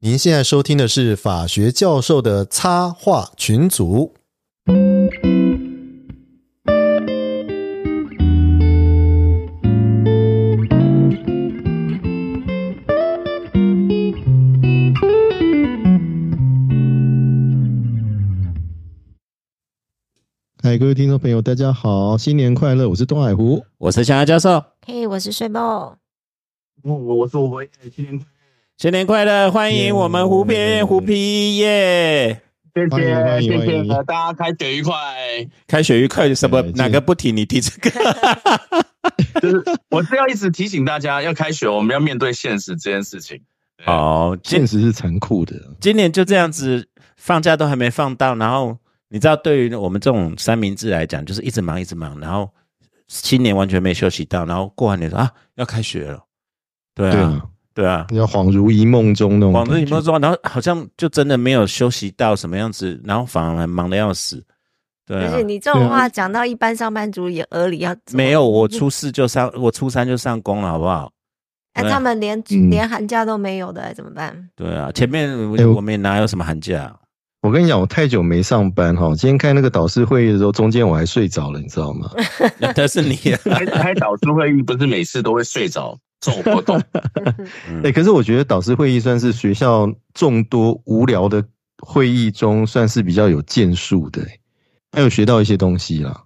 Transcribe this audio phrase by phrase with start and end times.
[0.00, 4.14] 您现在收听的是法学教授的插画群组。
[20.62, 22.88] 嗨，各位听众朋友，大家好，新年快乐！
[22.88, 24.62] 我是东海湖，我是香香教授。
[24.86, 25.96] 嘿，我是睡梦。
[26.82, 27.64] 我我是我，
[27.94, 28.18] 新年
[28.84, 29.50] 新年快乐！
[29.50, 32.42] 欢迎我们湖边湖皮耶！
[32.74, 34.92] 谢谢谢谢，大家开学愉快。
[35.66, 36.34] 开学愉快！
[36.34, 37.90] 什么哪个不提你提这个？
[39.40, 43.40] 就是我是要一直提醒大家，要开学，我们要面对现实这件事情。
[43.86, 45.56] 哦，今现实是残酷的。
[45.80, 48.76] 今年就这样子，放假都还没放到，然后
[49.08, 52.52] 你知道，对于我们这种三明治来讲，就是一直忙一直忙，然后
[53.08, 56.22] 新年完全没休息到，然后过完年说啊要开学了，
[56.94, 57.42] 对啊对啊，
[57.74, 59.70] 对啊，你要恍如一梦中那种感觉。
[59.70, 64.42] 往日你们说，然后好像就真的没有休息到什么样子，然后反而还忙的要死，
[65.04, 71.10] 对啊不是，你这种话讲到一般上班族也耳里要没有，我初四就上，我初三就上工了，好不好？
[71.72, 74.48] 哎，啊他们连嗯连寒假都没有的，怎么办？
[74.54, 76.94] 对啊，前面哎我我们也哪有什么寒假？
[77.42, 82.08] 我跟你讲，我太久没上班哈，今天开那个导师会议的时候，中间我还睡着了，你知道吗？
[82.76, 86.82] 但是你，开开导师会议不是每次都会睡着这种活动，
[87.68, 87.82] 嗯。
[87.84, 91.44] 哎、可是我觉得导师会议算是学校众多无聊的
[91.78, 94.40] 会议中，算是比较有建树的、欸
[94.94, 96.22] 还有学到一些东西啦。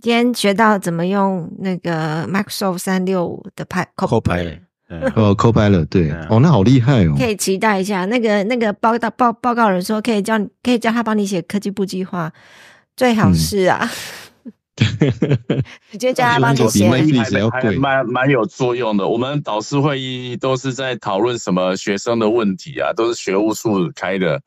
[0.00, 4.50] 今天学到怎么用那个 Microsoft 三六五的派扣牌了，
[4.88, 5.02] 嗯。
[5.14, 6.26] 呃 c o p i l o t 对，嗯。
[6.30, 7.14] 哦，那好厉害哦。
[7.18, 8.06] 可以期待一下。
[8.06, 12.32] 那个那个报道报报告人说，可以叫你可以叫他帮你写科技部计划，
[12.96, 13.86] 最好是啊，
[15.92, 16.88] 直接叫他帮你比写。
[17.60, 19.06] 贵蛮蛮有作用的。
[19.06, 24.40] 我们导师会议都是在讨论什么学生的问题啊，都是学务处开的。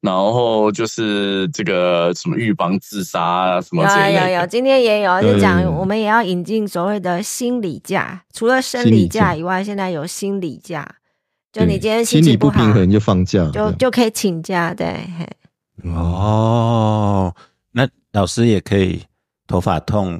[0.00, 10.86] 然后就是这个什么预防自杀啊，什么有有有，今天也有，对就讲对对我们也要引进所谓的心理假，除了生理理假假以外，现在有心理假，
[11.50, 14.86] 就你今天心理情不平衡就放假，就就可以请假，对，
[15.18, 15.26] 嘿
[15.90, 17.34] 哦，
[17.72, 19.02] 那老师也可以
[19.54, 20.14] 头发痛，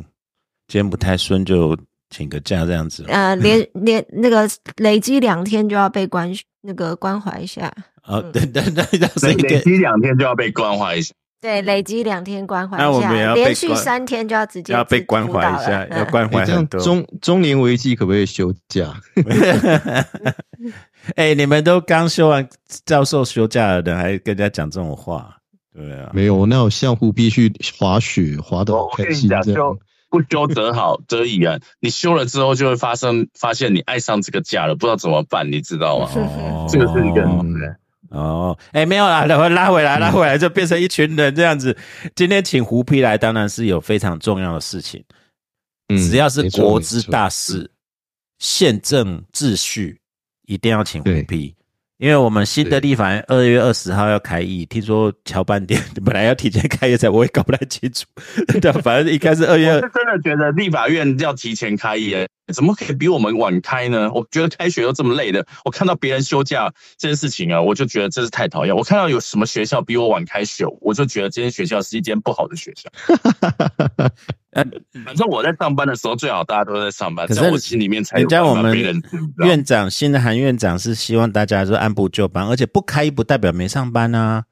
[0.68, 1.76] 今天不太顺就
[2.08, 3.04] 请个假这样子。
[3.08, 7.68] 呃，连 连那个累积两天就要被关那个关怀一下，
[8.06, 8.84] 哦，对对对，
[9.22, 11.12] 累积两天就要被关怀一下。
[11.40, 16.80] 对，累积两天关怀那我一下，们也要连续三天就要直接要被自关怀一下要嗯关怀很多。
[16.80, 18.94] 中中年危机可不可以休假？
[21.16, 22.48] 哎、你们都刚休完
[22.86, 25.36] 教授休假了的，还跟人家讲这种话，
[25.74, 29.78] 对啊，没有，我那有像湖必须滑雪，滑的好开我跟你讲，心这样就。
[30.10, 31.58] 不修则好，则已啊。
[31.80, 36.08] 你修了之后，就会发生发现你爱上这个假了，不知道怎么办，你知道吗？
[36.14, 37.76] 哦 这个是一个嗯
[38.10, 41.76] 哦，哎、没有啦，拉回拉回来，拉回来就变成一群人这样子。
[42.14, 45.02] 今天请胡批来，当然是有非常重要的事情，
[45.88, 47.68] 嗯只要是国之大事、
[48.38, 49.98] 宪政秩序，
[50.46, 51.52] 一定要请胡对批。
[51.98, 58.04] 因为我们新的立法院二月二十号要开议，听说乔半点 本来要提前开业才，我也搞不太清楚。
[58.60, 64.10] 对，反正应该是二月我是真的觉得立法院要提前开业，怎么可以比我们晚开呢？
[64.12, 68.76] 我觉得开学又这么累的，我看到别人休假这件事情啊，我就觉得真是太讨厌。
[68.76, 72.90] 我看到有什么学校比我晚开学，我就觉得这间学校是一间不好的学校。
[74.50, 74.64] 呃
[75.04, 78.76] 反正我在上班的时候，最好大家都在上班，可是我心里面才有人家我们
[79.38, 84.44] 院长新的韩院长是希望大家说按部就班，而且不开不代表没上班啊。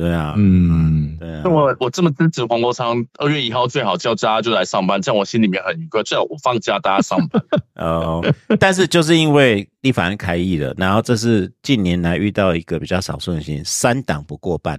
[0.00, 1.50] 对啊，嗯，对啊那。
[1.50, 6.02] 我我这么支持黄国昌，二月一号最好叫大家就来上班，这样我心里面很愉快。
[6.02, 7.42] 最好我放假大家上班。
[7.76, 8.24] 哦，
[8.58, 14.78] 但是就是因为立法院开议了，然后这是近年来遇到一个比较少数的情形，三党不过半。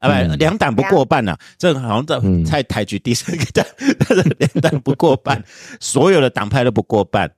[0.00, 3.64] 啊，不，嗯两党不过半啊，这个好像在嗯在台局第三个党，
[3.98, 5.42] 但是两党不过半，
[5.80, 7.30] 所有的党派都不过半，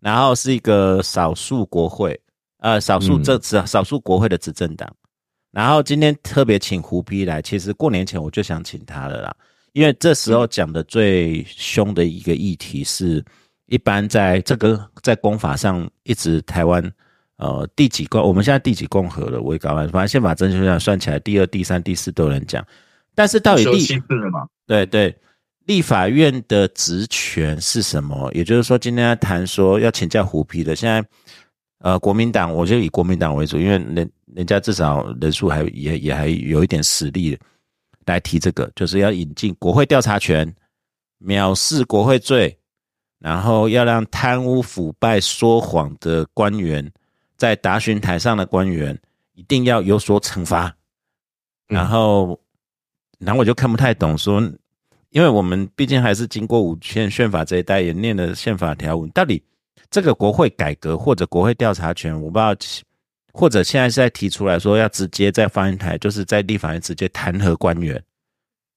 [0.00, 2.20] 然后是一个少数国会，
[2.58, 4.88] 呃，少数嗯这少少数国会的执政党。
[5.52, 9.36] 然后今天特别请胡批来，其实过年前我就想请他了啦，
[9.74, 13.22] 因为这时候讲的最凶的一个议题是，
[13.66, 16.82] 一般在这个在公法上一直台湾
[17.36, 22.66] 呃第几共，我们现在第几共和了，我也搞完，反正宪法真修上算起来，第二、第三、第四都有人讲，
[23.14, 24.46] 但是到底立休息制了嘛？
[24.66, 25.14] 对对，
[25.66, 28.30] 立法院的职权是什么？
[28.32, 31.04] 也就是说，今天要谈说要请教胡批的，现在
[31.80, 37.38] 呃，国民党我就以国民党为主，因为人人家至少人数还也也还有一点实力
[38.06, 40.52] 来提这个，就是要引进国会调查权，
[41.20, 42.56] 藐视国会罪，
[43.18, 46.90] 然后要让贪污腐败说谎的官员，
[47.36, 48.98] 在答询台上的官员，
[49.34, 50.74] 一定要有所惩罚。
[51.68, 52.38] 然后，
[53.18, 54.40] 然后我就看不太懂，说，
[55.10, 59.42] 因为我们毕竟还是经过五宪宪法这一代，也念了宪法条文，到底
[59.90, 62.54] 这个国会改革或者国会调查权，我不知道，
[63.32, 68.04] 或者现在是在提出来说要直接在发言台，就是在立法院直接弹劾官员。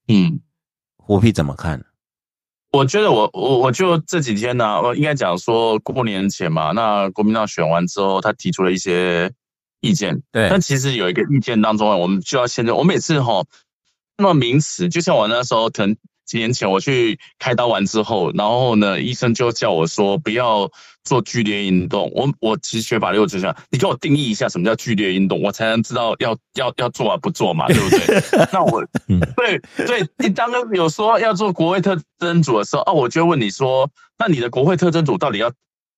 [0.07, 0.40] 嗯，
[0.98, 1.86] 胡皮怎么看？
[2.72, 9.31] 我觉得我我我就这几天呢，我应该讲说过年前嘛，那国民党选完之后，他提出了一些。
[9.81, 13.46] 意见对，但其实有一个意见当中啊，我们就要现在，我每次哈
[14.18, 20.72] 那么名词，就像我那时候，可能几年前我去开刀完之后，然后呢，医生就叫我说不要
[21.04, 22.12] 做剧烈运动。
[22.16, 28.24] 我我其实学法律，我就想你给我定义一下什么叫剧烈运动，我才能知道要要要做啊不做嘛，对不对？
[28.51, 28.83] 那我
[29.36, 35.51] 对对，你刚刚有说要做国会特征组的时候，哦，我就问你说，那你的国会特征组到底要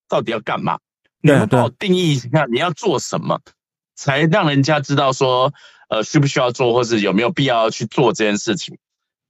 [0.09, 0.77] 到底要干嘛？
[1.21, 3.39] 你要帮我定义一下你要做什么？
[3.95, 5.51] 才让人家知道说，
[5.89, 8.77] 呃，需不需要做，或是有没有必要去做这件事情。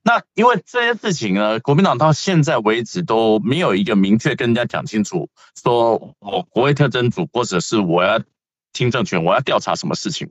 [0.07, 5.27] 那因为这些事情呢，国民党到现在为止都没有一个明确跟人家讲清楚，
[5.61, 8.21] 说我国会特征组，或者是我要
[8.71, 10.29] 听证权，我要调查什么事情，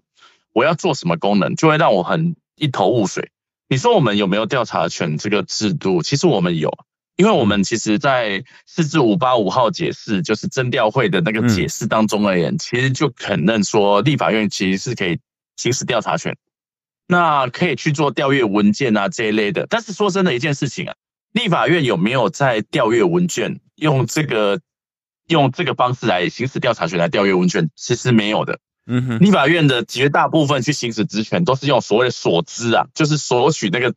[0.54, 3.30] 我要做什么功能，就会让我很一头雾水。
[3.68, 6.00] 你说我们有没有调查权这个制度？
[6.00, 6.72] 其实我们有。
[7.16, 15.18] 因为我们其实，在四至五八五号解释，就是征调会的那个解释当中而言，其实就肯认说，立法院其实是可以
[15.56, 16.36] 行使调查权，
[17.06, 19.66] 那可以去做调阅文件啊这一类的。
[19.68, 20.94] 但是说真的一件事情啊，
[21.32, 24.60] 立法院有没有在调阅文件，用这个
[25.28, 28.58] 用这个方式来行使调查权来调阅文件，其实没有的。
[28.86, 33.94] 嗯哼，立法院的绝大部分去行使职权，都是用所谓的所知啊，就是索取那个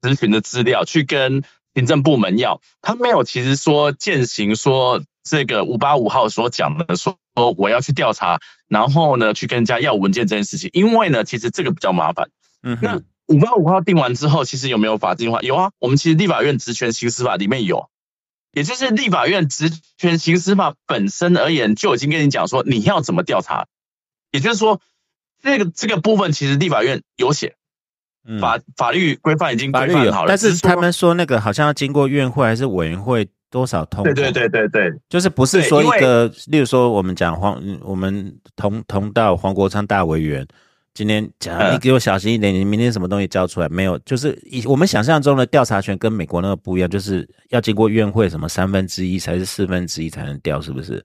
[0.00, 1.42] 咨询的资料去跟。
[1.76, 7.18] 行政部门要他没有，其实说践行说这个五八五号所讲的说
[7.56, 8.38] 我要去调查，
[8.68, 12.30] 然后呢去跟人家要文件这件事情，因为呢其实这个比较麻烦。
[12.62, 15.40] 嗯，那五八五号定完之后，其实有没有法定化？
[15.40, 17.90] 有啊，我们其实立法院职权行使法里面有，
[18.52, 23.66] 也就是立法院职权行使法本身而言就已经跟你讲说你要怎么调查，
[24.30, 24.80] 也就是说
[25.42, 27.56] 这个这个部分其实立法院有写。
[28.40, 40.46] 法法律规范已经规范好了，但是他们说那个好像要经过院会还是委员会多少通对对对对对，就是不是说一个，例如说我们讲黄，我们同同道黄国昌大委员
[40.92, 43.98] 今天讲，你给我小心一点，你明天什么东西交出来没有？
[44.00, 51.02] 就是以我们想象中的调查权跟美国那个不一样，就是要经过院会什么三分之一才是四分之一才能调，是不是？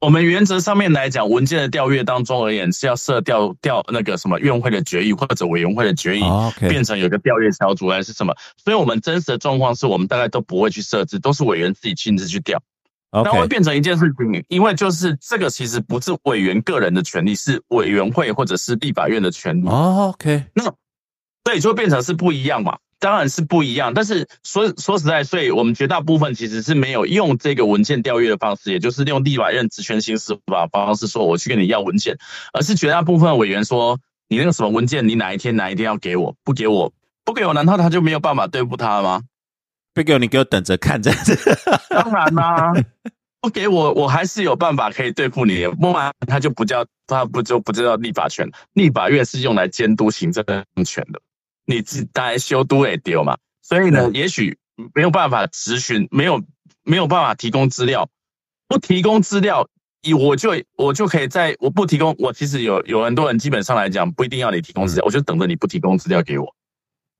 [0.00, 6.22] 我们原则上面来讲，文件的调阅当中而言，是要设调调那个什么院会的决议或者委员会的决议，
[6.60, 8.34] 变成有个调阅小组还是什么。
[8.62, 12.62] 所以，我们真实的状况是我们大概都不会去设置，都是委员自己亲自去调。
[13.10, 19.66] 那会变成一件事情，因为就是这个其实不是委员个人的权利，是委员会或者是立法院的权利。
[19.66, 22.76] OK，那所以就变成是不一样嘛。
[22.98, 32.16] 当然是不一样，但是说说实在，所以我们绝大部分其实是没有用这个文件调阅的方式，也就是用立法院职权行使法方式说我去跟你要文件，
[32.52, 33.98] 而是绝大部分委员说
[34.28, 36.92] 你那个什么文件，你哪一天哪一天要给我，不给我
[37.24, 39.22] 不给我，难道他就没有办法对付他吗？
[39.92, 41.38] 不给我，你给我等着看这样子。
[41.90, 42.72] 当然啦，
[43.40, 45.66] 不给我，我还是有办法可以对付你。
[45.80, 50.44] 不然他就不叫他不就不叫立法权，立法院是用来监督行政
[50.84, 51.20] 权的。
[51.66, 54.56] 你自大家修都会丢嘛，所以呢，也许
[54.94, 56.42] 没有办法咨询，没有
[56.84, 58.08] 没有办法提供资料，
[58.68, 59.68] 不提供资料，
[60.02, 66.54] 以我就我就可以在我不提供，我其实有有很多人基本上来讲不一定要你提供资料，我就等着你不提供资料给我。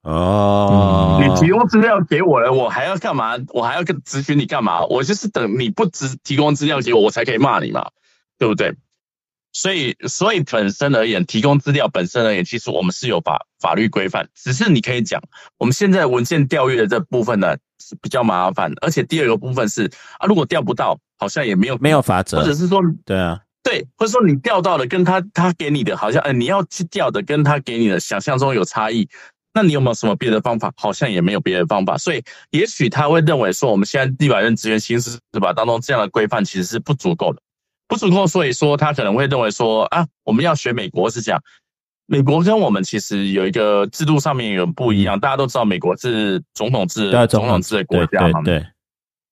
[0.03, 3.33] 哦，你提供资料给我了，我还要干嘛？
[3.49, 4.85] 我还要跟咨询你干嘛？
[4.85, 7.89] 我就是等你不只提供资料给我，我才可以骂你嘛，
[8.37, 8.73] 对不对？
[9.57, 14.29] 所以，所以本身而言，提供资料本身而言，其实我们是有法法律规范。
[14.35, 15.19] 只是你可以讲，
[15.57, 29.09] 我们现在文件调阅的这部分呢是比较麻烦，而且第二个部分是啊，如果调不到，好像也没有没有法则，或者是说，对啊，对，或者说你调到的跟他他给你的，好像呃你要去调的跟他给你的想象中有差异，
[29.55, 30.71] 那你有没有什么别的方法？
[30.77, 37.41] 好像也没有别的方法，所以也许他会认为说，我们现在立法院职员薪资是吧当中这样的规范其实是不足够的。
[37.87, 41.41] 不足够，所以说他可能会认为说啊，我们要学美国是这样。
[42.05, 48.41] 美国跟我们其实有一个制度上面有不一样，大家都知道美国是总统制、总统制的国家嘛。
[48.43, 48.65] 对，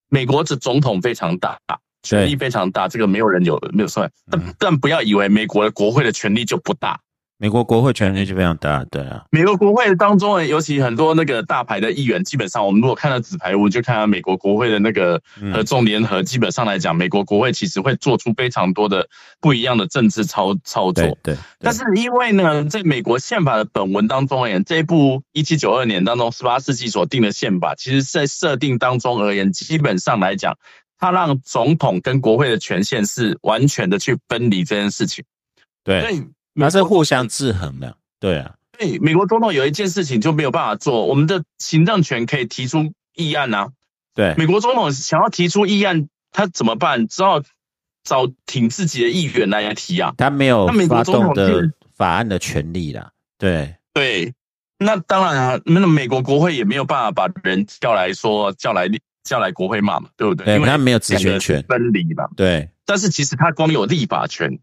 [0.10, 1.58] 美国的总统非常大，
[2.04, 4.12] 权力非常大，这个没有人有没有算。
[4.30, 7.00] 但但不要以为美国的国会的权力就不大，
[7.38, 15.22] 美国国会权力就非常大，对啊，美国国会当中，尤其很多那个大牌的议员，基本上我们如果看到纸牌屋，就看到美国国会的那个
[15.54, 16.24] 合众联合。
[16.24, 19.06] 基本上来讲，美国国会其实会做出非常多的
[19.42, 21.18] 不一样的政治操操作。
[21.22, 30.58] 对，但是因为呢，在美国宪法的本文当中而言，这一部一七九二年当中十八世纪所定的宪法，其实在设定当中而言，基本上来讲，
[30.98, 35.26] 它让总统跟国会的权限是完全的去分离这件事情。
[35.84, 36.24] 对。
[36.56, 38.56] 那是互相制衡的，对啊。
[38.78, 43.70] 对，美国总统有一件事情就没有办法做，我们的行政权可以提出议案啊。
[44.14, 47.08] 对，美国总统想要提出议案，他怎么办？
[47.08, 47.42] 只好
[48.04, 50.14] 找挺自己的议员来提啊。
[50.18, 53.12] 他没有发动的法案的权利啦。
[53.38, 54.34] 对对，
[54.78, 58.90] 那当然啊，那美国国会也没有办法把人叫来说叫来
[59.24, 60.56] 叫来国会骂嘛，对不对？
[60.56, 62.28] 因为他没有职权权分离嘛。
[62.36, 64.60] 对，但是其实他光有立法权。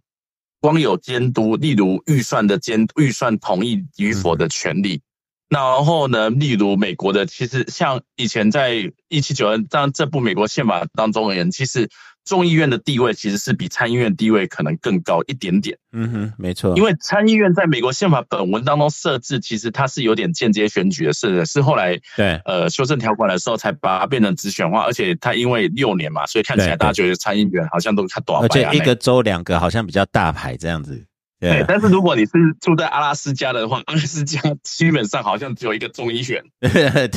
[0.62, 5.02] 光有监督，例如预算的监预算同意与否的权利，
[5.50, 11.90] 然后呢，例如美国的，其实像以前在一七九二当这部美国宪法当中而言，其实。
[12.24, 15.76] 众议院的地位其实是比参议院地位可能更高一点点。
[15.92, 16.74] 嗯哼，没错。
[16.76, 31.04] 因为参议院在美国宪法本文当中设置，其实它是有点间接选举的是，是后来对呃修正条款的时候才把它变成直选化，而且它因为六年嘛，所以看起来大家觉得参议员好像都看短而且一个州两个好像比较大牌这样子。
[31.42, 32.30] 对，但是如果你是
[32.60, 36.40] 住在阿拉斯加的话，阿拉斯加基本上好像只有一个众议员。
[36.60, 37.10] 对，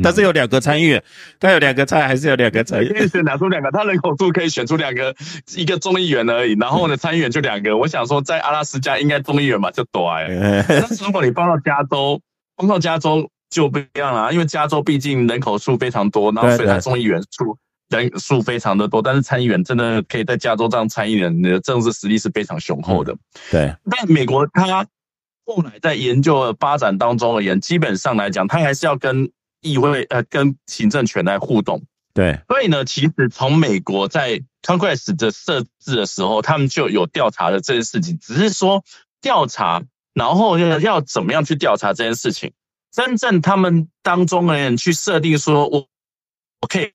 [0.00, 1.02] 但是有两个参议员，
[1.40, 2.96] 他有两个参，还是有两个参议员？
[2.96, 5.12] 可以选拿出两个，他人口数可以选出两个，
[5.56, 6.54] 一个众议员而已。
[6.54, 7.76] 然后呢，参议员就两个。
[7.76, 10.28] 我想说，在阿拉斯加应该众议员嘛就多哎。
[10.68, 12.20] 但是如果你放到加州，
[12.56, 17.58] 放到加州就不一样了，因为加州毕竟人口数非常多，然后所以它众议员数。
[17.90, 23.14] 人数非常的多，但是参议员真的可以在加州当参议员，你的政治实力是非常雄厚的。
[23.50, 24.86] 对，但美国它
[25.44, 31.82] 后来在研究发展当中而言，基本上来讲，它还是要跟议会呃跟行政权来互动。
[32.14, 38.82] 对，所以呢，其实从美国在 Congress 的设置的时候，他们就有调查的这件事情，只是说
[39.20, 39.82] 调查，
[40.14, 42.52] 然后要要怎么样去调查这件事情，
[42.90, 45.86] 真正他们当中的人去设定说，我
[46.60, 46.90] 我可以。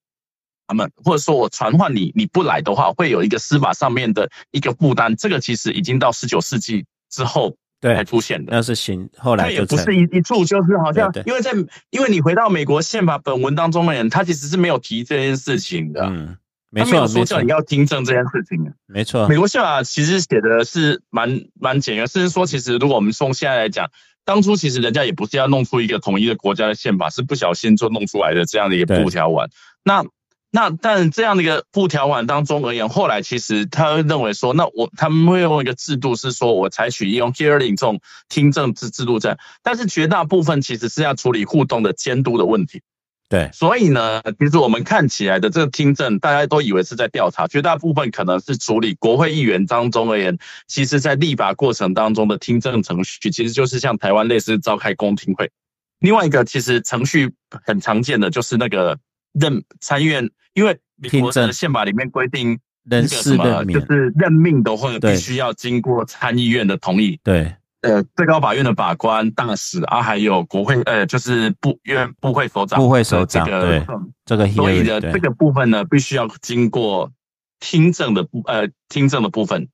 [0.69, 5.15] 他们或者说我传唤你，你不来的话，会有一个司法上面的一个负担。
[5.15, 8.51] 这个其实已经到十九世纪之后才出现的。
[8.51, 11.53] 那是新后来也不是一一处，就是好像因为在
[11.89, 16.03] 因为你回到美国宪法本文当中的人，他其实是没有提这件事情的。
[16.03, 16.38] 嗯，
[16.69, 18.71] 没错，说叫你要听证这件事情。
[18.85, 23.89] 没错，美国宪法其实写的是蛮蛮简约，甚至说其实如果我们从现在来讲，
[24.23, 29.49] 当初其实人家也不是要弄出一个统一的国家的宪法，是不小心就弄出来的这样的一个布条文。
[29.83, 30.05] 那
[30.51, 42.82] 那但这样的一个布条款当中而言，后来其实他认为说，那我他们会用一个制度是说，我采取用 hearing 这种听证制制度证，但是绝大部分其实是要处理互动的监督的问题。
[43.29, 55.51] 对，所以呢，其实我们看起来的这个听证，大家都以为是在调查，绝大部分可能是处理国会议员当中而言，其实在立法过程当中的听证程序，其实就是像台湾类似召开公听会。
[56.00, 58.98] 另外一个其实程序很常见的就是那个。
[59.33, 67.19] 任参议院，因为美国的宪法里面规定，人事任命就是任命的话，必须要经过参议院的同意。
[67.24, 73.86] 对，呃，最高法院的法官、大使啊，还有国会，呃，就是部院部会首长、部会首长，对，
[74.25, 77.12] 这个所以的这个部分呢，必须要经过
[77.59, 79.69] 听证的部，呃，听证的部分。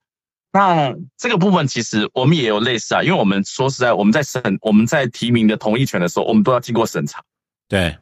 [0.54, 7.24] 那这个部分其实我们也有类似啊，因为我们说实在，我们在审我们在提名的同意权的时候，我们都要经过审查。
[7.68, 7.98] 对。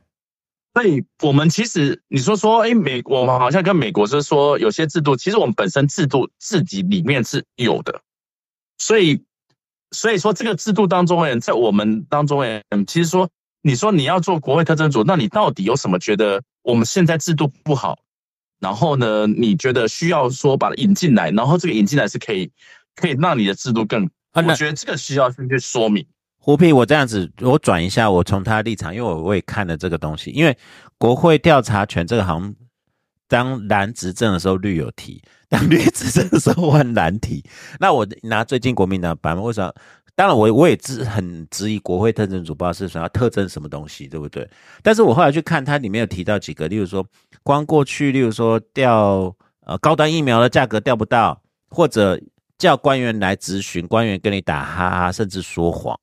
[0.74, 8.02] 所以，我们其实你说说，哎，美我们好像跟美国是说有些制度，其实我们本身制度自己里面是有的。
[8.80, 9.24] 所以，
[9.92, 13.30] 所以说这个制度当中，哎，在我们当中，哎，其实说，
[13.62, 18.00] 你说你要做国会特征组，那你到底有什么觉得我们现在制度不好？
[18.60, 22.50] 然后呢，你觉得需要说把它引进来，然后这个引进来是可以
[22.96, 24.10] 可以让你的制度更？
[24.34, 26.04] 我觉得这个需要先去说明。
[26.46, 30.54] 胡皮，我这样子，我转一下，我从他的立场，因为我我也看了这个东西，因为
[30.98, 32.54] 国会调查权这个好像
[33.30, 37.42] 当蓝执政的时候绿有提，当绿执政的时候换蓝提。
[37.80, 39.74] 那我拿最近国民党版本，为什么？
[40.16, 44.46] 当然我我也质很质疑国会特征组不知道是想要特征什么东西，对不对？
[44.82, 47.08] 但是我后来去看它里面有提到几个，例如说
[47.42, 49.34] 光过去，例如说调
[49.66, 52.20] 呃高端疫苗的价格调不到，或者
[52.58, 55.98] 叫官员来咨询，官员跟你打哈哈，甚至说谎。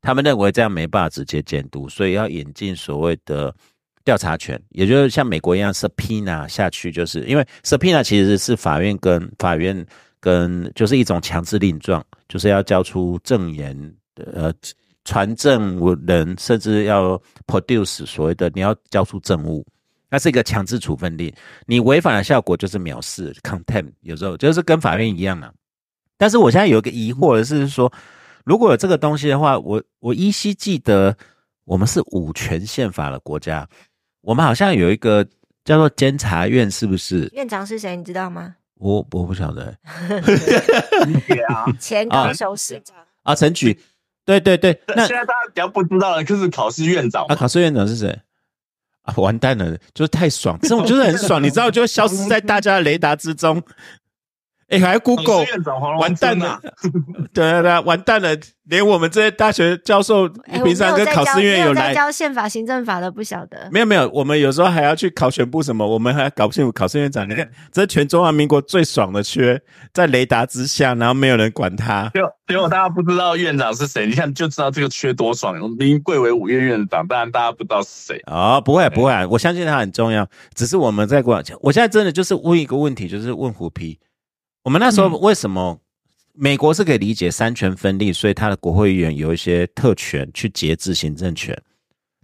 [0.00, 3.54] 他们认为这样没办法直接监督，所以要引进所谓的
[4.04, 9.84] 调查权，也就是像美国一样，subpoena 下去，就是因为 subpoena 其实是法院跟法院
[10.20, 13.94] 跟就是一种强制令状，就是要交出证言，
[14.32, 14.52] 呃，
[15.04, 19.66] 传证人甚至要 produce 所谓的你要交出证物，
[20.10, 21.32] 那是一个强制处分令，
[21.66, 25.52] 你违反的效果就是藐视 contempt，有时候就是跟法院一样啊。
[26.16, 27.92] 但是我现在有一个疑惑的是说，
[28.48, 31.14] 如果有这个东西的话，我我依稀记得
[31.64, 33.68] 我们是五权宪法的国家，
[34.22, 35.22] 我们好像有一个
[35.66, 37.28] 叫做监察院，是不是？
[37.34, 37.94] 院长是谁？
[37.94, 38.54] 你知道吗？
[38.76, 39.76] 我我不晓得
[41.26, 42.96] 对啊，前高雄市长。
[43.22, 43.78] 啊，陈举，
[44.24, 48.18] 对对对，那现在大家比较不知道的就是考试院长啊，考试院长是谁？
[49.02, 53.62] 啊，完蛋了，就是太爽，这种就是很爽，你知道，就会消失在大家的雷达之中。
[54.68, 55.46] 哎，还 Google
[55.98, 56.60] 完蛋了，
[57.32, 60.28] 对对对，完蛋了，连我们这些大学教授
[60.62, 63.68] 平常跟考试院有来教宪法行政法的，不晓得。
[63.72, 67.26] 没有没有，我们有时候还要去考选部什么，我们还搞不清楚考试院长。
[67.26, 69.58] 你看，这全中华民国最爽的缺，
[69.94, 72.10] 在雷达之下，然后没有人管他。
[72.12, 75.58] 结果结果大家不知道院长是谁，你看就知道这个缺多爽。
[75.78, 78.22] 您贵为五院院长，当然大家不知道是谁。
[78.26, 80.28] 哦，不会不会，我相信他很重要。
[80.54, 83.98] 只是我们在过，我现在真的就是问一个问题，就是问虎皮。
[84.68, 85.80] 我们那时候为什么
[86.34, 91.58] 美国是可以理解三权分立，所以他的国会议员有一些特权去节制行政权。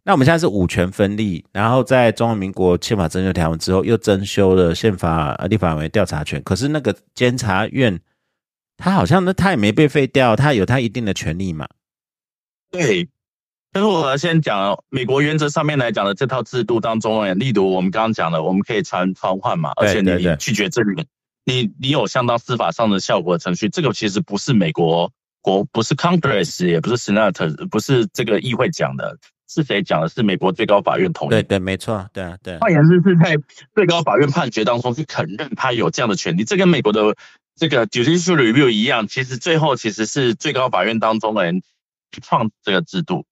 [0.04, 6.42] 那我们现在是五权分立，然后在中华民国宪法增修条文之后，又增修了宪法立法委调查权。
[6.42, 7.98] 可是那个监察院，
[8.76, 11.66] 他好像呢，他也没被废掉，他有他一定的权利嘛。
[12.70, 13.08] 对，
[13.72, 21.06] 但是我先讲美国原则上面来讲的这套制度当中，例如我们刚刚讲的，我们可以传传唤嘛，而且你拒绝证明。
[21.44, 30.08] 你你有相当司法上的效果程序，这个其实不是美国国，不是 Congress，也不是 Senate，不是这个议会讲的，是谁讲的？
[30.08, 31.30] 是美国最高法院同意。
[31.30, 32.58] 对对，没错，对啊对。
[32.58, 33.36] 换言之，是在
[33.74, 37.14] 最高法院判决当中去承认他有这样的权利，这跟美国的
[37.56, 41.62] 这个 judicial review 一样，其实最后其实是最高法院当中的人
[42.22, 43.26] 创这个制度。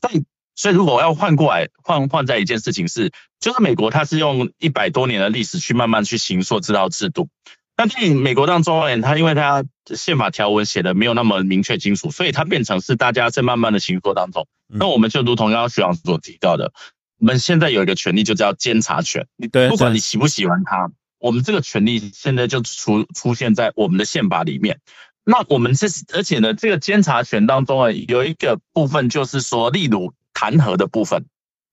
[0.00, 0.12] 但
[0.54, 7.28] 所以如果要换过来换换在一件事情是，就是美国它是用一百多年的历史去慢慢去行塑这套制度。
[7.76, 9.64] 但是美国当中而言，它因为它
[9.96, 14.46] 宪法条文写的没有那么明确清楚，所以它变成是大家在慢慢的行说当中。
[14.68, 16.72] 那我们就如同刚刚徐老师所提到的，
[17.18, 19.26] 我们现在有一个权利就叫监察权。
[19.36, 20.88] 你不管你喜不喜欢它，
[21.18, 24.78] 我们这个权利现在就出出现在我们的宪法里面。
[25.24, 31.24] 那我们这而且呢，这个监察权当中啊，有一个部分就是说，例如弹劾的部分，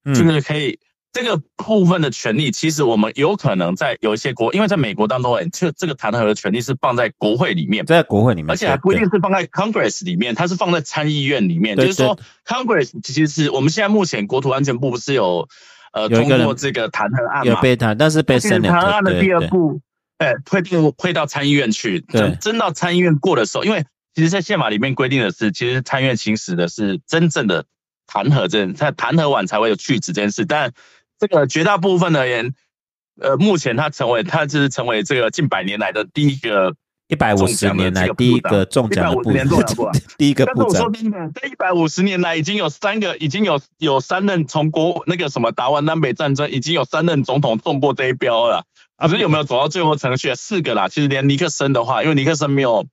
[0.06, 0.80] 就是可以。
[1.14, 11.76] 这个部分的权利，其实我们有可能在有一些国，因为在美国当中，哎，这这个弹劾的权利是放在国会里面，在国会里面，而且还不一定是放在 Congress 里面，它是放在参议院里面。
[11.76, 15.50] 就是说，Congress 其实是我们现在目前国土安全部不是有
[15.92, 17.52] 呃通过这个弹劾案嘛？
[17.52, 19.82] 有被弹，但是被审弹劾案的第二步，
[20.20, 22.00] 哎，会到会到参议院去。
[22.00, 23.84] 对，真到参议院过的时候，因为
[24.16, 27.66] 其实，在宪法里面规定的是，其实参议院行使的是真正的
[28.12, 30.74] 弹劾这，他弹劾完才会有去职这件事，但。
[31.22, 32.52] 这个绝大部分而言，
[33.22, 36.74] 呃，目前他成为，他就是成为这个近百年来的第一个
[37.10, 40.92] 一百五十年来第一个中奖的部长， 第一个部长。
[40.92, 48.66] 这一百五十年来已经有三个，已经有有三任从国那个什么打完南北战争，已经有三任总统中过这一标了。
[48.96, 50.34] 啊，不是有没有走到最后程序？
[50.34, 52.88] 四个啦，其实连尼克森的话，因为尼克森没有。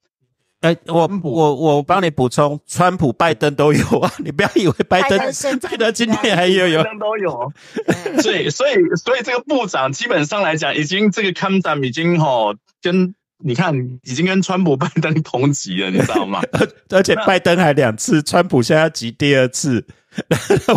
[0.61, 4.13] 哎，我我我帮你补充，川普、拜登都有啊！
[4.19, 5.17] 你不要以为拜登，
[5.63, 7.53] 拜登今天还有有都有。
[8.21, 16.43] 所以所以所以这个部长基本上来讲，已经这个康长已经吼跟你看，已经跟川普、拜登同级了，你知道吗？
[16.91, 19.87] 而且拜登还两次，川普现在要集第二次，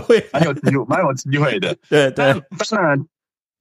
[0.06, 1.76] 会蛮有机会，蛮有机会的。
[1.90, 2.36] 对对，
[2.70, 3.04] 当然。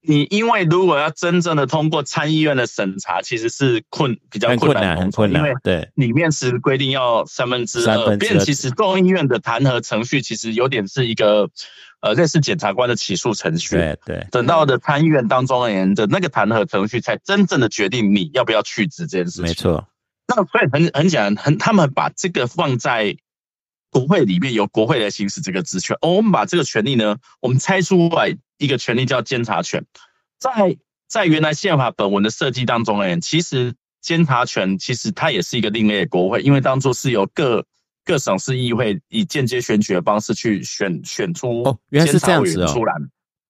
[0.02, 11.50] 你因为如果要真正的通过参议院的审查，其实是困比较困难，很困难，因为对里面是规定要三分之二，变其实众议院的弹劾程序其实有点是一个
[12.00, 19.44] 呃类似检察官的起诉程序，对对，等到的参议院当中而言的那个弹劾程序，才真正的决定你要不要去职这件事情。
[19.44, 19.86] 没错，
[20.28, 23.18] 那所以很很简单，很他们把这个放在
[23.90, 28.34] 国会里面，由国会来行使这个职权，而我们把这个权利呢，我们拆出来。
[28.60, 29.84] 一个权利叫监察权，
[30.38, 30.76] 在
[31.08, 37.64] 在原来宪法本文的设计当中，哎，其实监察权其实它也是一个另类的国会，因为当初是由各
[38.04, 42.94] 各省市议会以间接选举的方式去选选出哦，原来是这样子出来。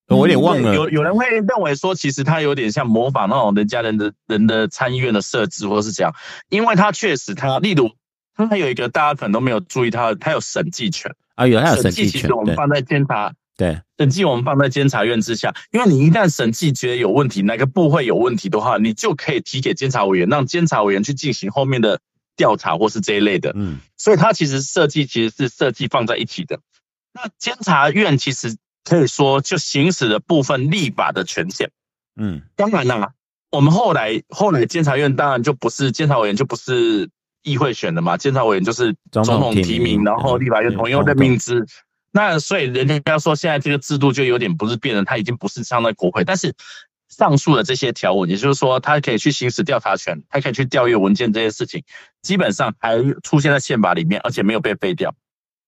[0.06, 6.14] 我有点忘了，有有人会认为说，其实它有点像模仿那种人家人的人的参议院的设置，或者是这样，
[6.48, 7.90] 因为它确实它，例如
[8.34, 11.14] 它有一个大家可能都没有注意，它它有审计权。
[11.36, 13.32] 啊，有它有审计权，我们放在监察。
[13.60, 22.00] 对，审计我们放在监察院之下，因为你一旦审计觉得有问题，哪个部会有问题的话，你就可以提给监察委员，让监察委员去进行后面的
[22.36, 23.52] 调查或是这一类的。
[23.54, 26.58] 嗯所以它其实设计其实是设计放在一起的。
[27.12, 31.70] 那监察院其实可以说就行使了部分立法的权限。
[32.18, 33.12] 嗯当然啦，
[33.50, 37.10] 我们后来后来监察院当然就不是监察委员就不是
[37.42, 41.66] 议会选的嘛，监察委员就是总总统提名然后立法院嗯同意任命之。
[42.12, 46.54] 那所以人家说现在这个制度就有点不是变了，它已经不是像在国会，但是
[47.08, 51.82] 上述的这些条文，也就是说，他可以去行使调查权，他可以去调阅文件这些事情，
[52.22, 55.14] 基本上还出现在宪法里面，而且没有被废掉。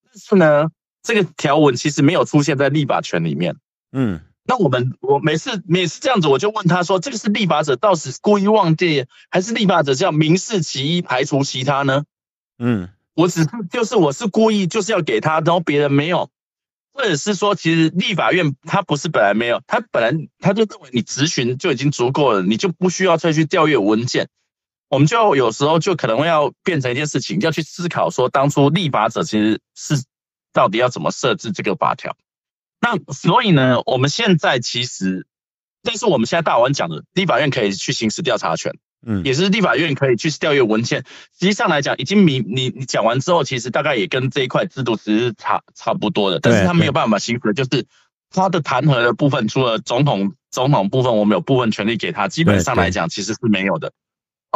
[0.05, 0.69] 但是呢，
[1.03, 3.57] 这个条文其实没有出现在立法权里面。
[3.93, 12.03] 嗯那我们我每次每次这样子，我就问他说：“这个是立法者到底是故意忘记，还是立法者是要明示其一，排除其他呢？”
[12.59, 16.31] 嗯我只是就是我是故意就是要给他，然后别人没有，
[16.93, 24.29] 或者是说，其实立法院他不是本来没有，他本来他就认为你咨询就已经足够了，你就不需要再去调阅文件。
[24.89, 30.05] 我们就有时候就可能会要变成一件事情，要去思考说，当初立法者其实是
[30.53, 32.15] 到底要怎么设置这个法条。
[32.81, 35.27] 那所以呢，我们现在其实，
[35.83, 38.75] 但是我们现在大王讲的，立法院可以去行使调查权。
[39.07, 41.05] 嗯，也是立法院可以去调阅文件。
[41.39, 47.85] 实际上来讲，已经明你你讲完之后，其实大概也跟这一块制度其实是差差不多的，但是他没有办法行使，就是
[48.31, 53.93] 他的弹劾的部分，除了总统总统部分，我们有部分权利给他，基本上来讲其实是没有的。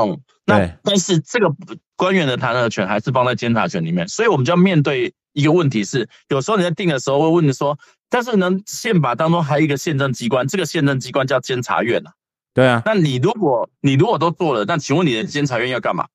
[0.01, 1.51] 嗯，那对但是这个
[1.97, 7.79] 官员的弹劾权还是放在监察权里面，所以我们就要面对一个问题是，有时候你在定的时候会问你说，
[8.11, 12.13] 但是呢，宪法当中还有一个宪政机关，这个宪政机关叫监察院啊。
[12.57, 16.07] 对啊，那你如果你如果都做了，那请问你的监察院要干嘛？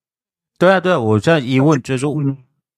[0.57, 2.35] 对啊，对啊，我这样疑问就是说，嗯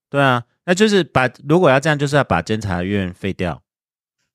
[0.09, 3.61] 对啊，那就是把如果要这样，就是要把监察院废掉。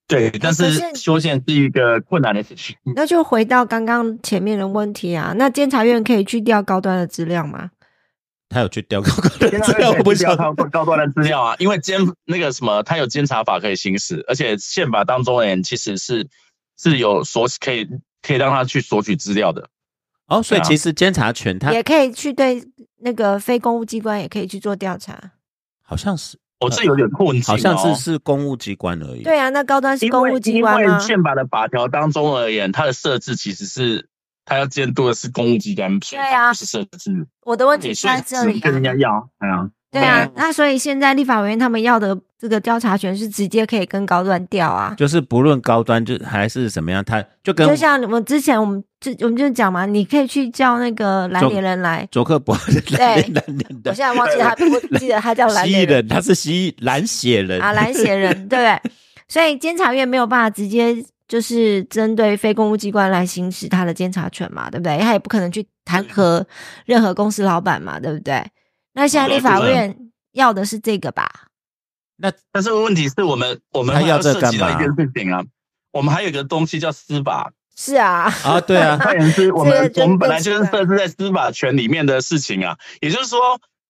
[0.07, 2.75] 对，但是修宪是一个困难的事情。
[2.97, 7.71] 那就回到刚刚前面的问题啊，那监察院可以去调高端的资料吗？
[8.49, 10.64] 他有去调高端的监资料， 我不晓调得。
[10.64, 16.27] 高高端的资料啊，因为监那个什么，他有监察法可以行使，而且宪法当中人其实是
[16.79, 17.87] 是有所可以
[18.23, 19.69] 可以让他去索取资料的。
[20.27, 22.63] 哦，所以对啊其实监察权他也可以去对
[22.99, 25.19] 那个非公务机关也可以去做调查。
[25.83, 29.23] 好像是，哦，这有点困好像是是公务机关而已。
[29.23, 31.01] 对啊，那高端是公务机关吗因为？
[31.01, 34.09] 宪法的法条当中而言，它的设置其实是
[34.45, 37.27] 它要监督的是公务机关，对啊不是设置。
[37.45, 38.93] 我的问题在这里跟人啊。
[38.93, 44.94] 家要，哎呀，对啊，那所以现在立法委员他们要的这个调查权是直接可以跟高端调啊。
[44.98, 52.07] 就是不论高端就还是怎么样，他就跟就像我们之前我们就我们就讲嘛，你可以去叫那个蓝脸人来。
[52.11, 52.55] 卓克伯
[52.96, 58.92] 对我的现在忘记他，我不记得他叫蓝蜥蜴脸人人，他是蜥蜴蓝血人啊，蓝血人， 对不对？
[59.27, 60.94] 所以监察院没有办法直接
[61.27, 64.98] 就是针对非公务机关来行使他的监察权嘛，对不对？
[64.98, 66.44] 他也不可能去弹劾
[66.85, 68.44] 任何公司老板嘛，对不对？
[68.99, 69.97] 那现在立法院
[70.33, 71.47] 要的是这个吧？
[72.17, 75.45] 那但是问题是我们我们还要涉及到一件事情啊，
[75.93, 83.39] 我们还有一个东西叫司法，是啊，啊，对啊，换言之，我们我们本来就是设置在司法权里面的事情啊，也就是说。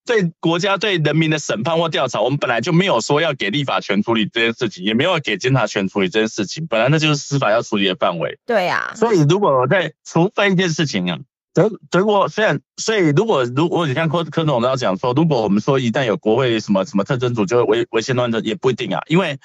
[0.05, 8.39] 对国家对人民的审判或调查，我们本来就没有说要给立法权处理这件事情，也没有给监察权处理这件事情，本来那就是司法要处理的范围。
[8.47, 11.19] 对啊，所以如果我在除非一件事情啊，
[11.59, 19.37] 德德国虽然，所以如果如果你看柯柯总都要讲说，如果我们说一旦有国会什么什么特征组就会违违宪乱政，也不一定啊，因为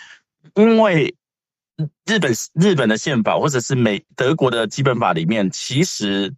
[0.53, 1.15] 因为
[2.05, 6.31] 日本日本的宪法或者是美德国的基本法里面，其实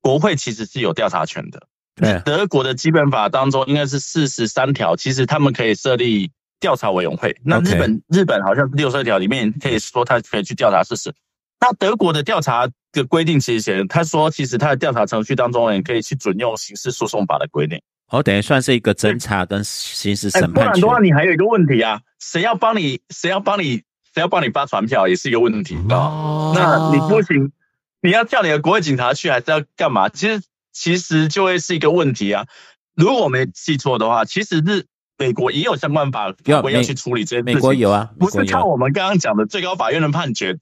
[0.00, 1.60] 国会其实是有调查权的。
[1.96, 7.36] 对啊德国的基本法当中应该是四十三条，其实他们可以设立调查委员会。
[7.42, 11.12] 那日本日本好像是六十二条里面可以说他可以去调查事实。
[11.60, 17.80] 那德国的调查的规定其实写，他说其实他的调查程序当中也可以去准用刑事诉讼法的规定。
[18.08, 20.88] 哦，等于算是一个侦查跟刑事哎，审判权不然的。
[20.88, 23.00] 话，你还有一个问题啊，谁要帮你？
[23.10, 23.82] 谁要帮你？
[24.12, 25.94] 谁要帮你发传票也是一个问题啊。
[25.94, 27.52] 哦那你不行，
[28.02, 30.08] 你要叫你的国会警察去，还是要干嘛？
[30.08, 30.42] 其实
[30.72, 32.46] 其实就会是一个问题啊。
[32.96, 37.54] 如果我没记错的话，其实是美国也有相关法法规要去处理这些事情。
[37.54, 38.30] 美国有啊，美不。
[38.30, 40.58] 是靠我们刚刚讲的最高法院的判决。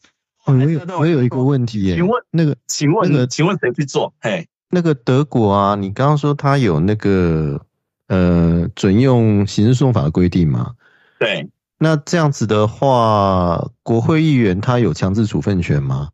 [0.49, 4.13] 嗯我有我有一个问题耶，请问那个请问，那个请问谁去做？
[4.21, 7.61] 嘿，那个德国啊，你刚刚说他有那个
[8.09, 10.73] 呃准用刑事诉讼法的规定吗？
[11.19, 16.11] 对，那这样子的话，国会议员他有强制处分权吗？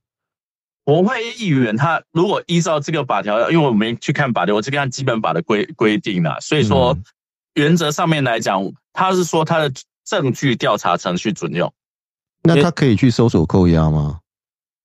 [0.85, 7.05] 国会议员他如果依照这个法条，因为我没去看法条，我是看基本法的规规定啦，所以说、嗯
[7.55, 9.73] 原则上面来讲，他是说他的
[10.05, 11.73] 证据调查程序准用。
[12.43, 14.19] 那他可以去搜索扣押吗？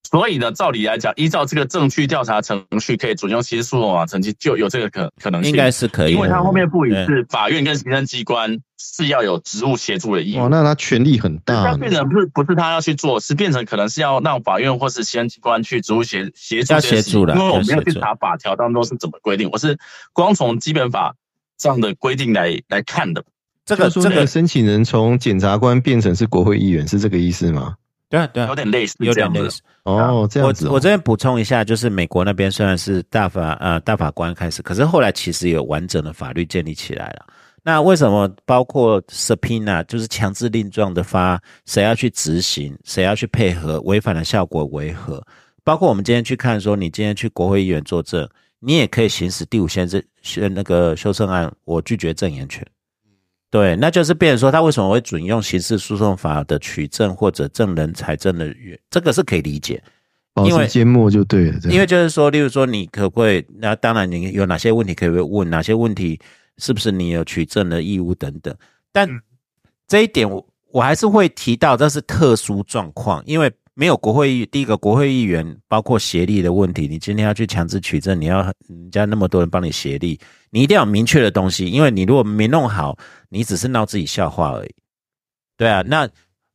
[0.09, 5.51] 所以呢，照理来讲，依照这个证据调查程序，可以准用刑事诉讼法程序，就有这个可可能性。
[5.51, 10.45] 应该是可以，因为他后面不也是法院跟行政机关是要有职务协助的义务。
[10.45, 11.77] 哦，那他权力很大那。
[11.77, 19.77] 变成不是不是他要去做，是变成可能是要让法院或是行政机关去职务协协助协助的因为我们要去查法条当中是怎么规定，我是
[20.11, 21.13] 光从基本法
[21.59, 23.23] 上的规定来来看的。
[23.63, 27.75] 这个这个申请人从检察官变成是国会议员，是这个意思吗？
[28.09, 29.13] 对啊对啊有，点类似有。
[29.13, 29.61] 点类似。
[29.83, 37.25] 哦，这样子哦、我我这边补充一下，就是美国那边虽然是大法呃大法官开始，可是后来其实有完整的法律建立起来了。
[37.61, 45.23] 那为什么包括 subpoena 就是强制令状的发，谁要去执行，谁要去配合，违反的效果为何？
[45.63, 48.27] 包括我们今天去看说，你今天去国会议员作证，
[48.59, 50.03] 你也可以行使第五宪制
[50.49, 52.65] 那个修正案，我拒绝证言权。
[53.51, 59.81] 对，那就是变成说，他为什么会准用刑事诉讼法的取证或者证人财政的原，这个是可以理解。
[60.33, 61.59] 保因为持缄默就对了。
[61.63, 63.43] 因为就是说，例如说，你可不可以？
[63.57, 65.49] 那当然，你有哪些问题可以问？
[65.49, 66.19] 哪些问题
[66.57, 68.55] 是不是你有取证的义务等等？
[68.91, 69.19] 但嗯
[69.87, 82.97] 这一点我我还是会提到，这是特殊状况，因为没有国会议，第一个国会议员包括协力的问题，你今天要去强制取证，你要人家那么多人帮你协力，你一定要有明确的东西，因为你如果没弄好，
[83.29, 84.75] 你只是闹自己笑话而已。
[85.55, 86.05] 对啊，那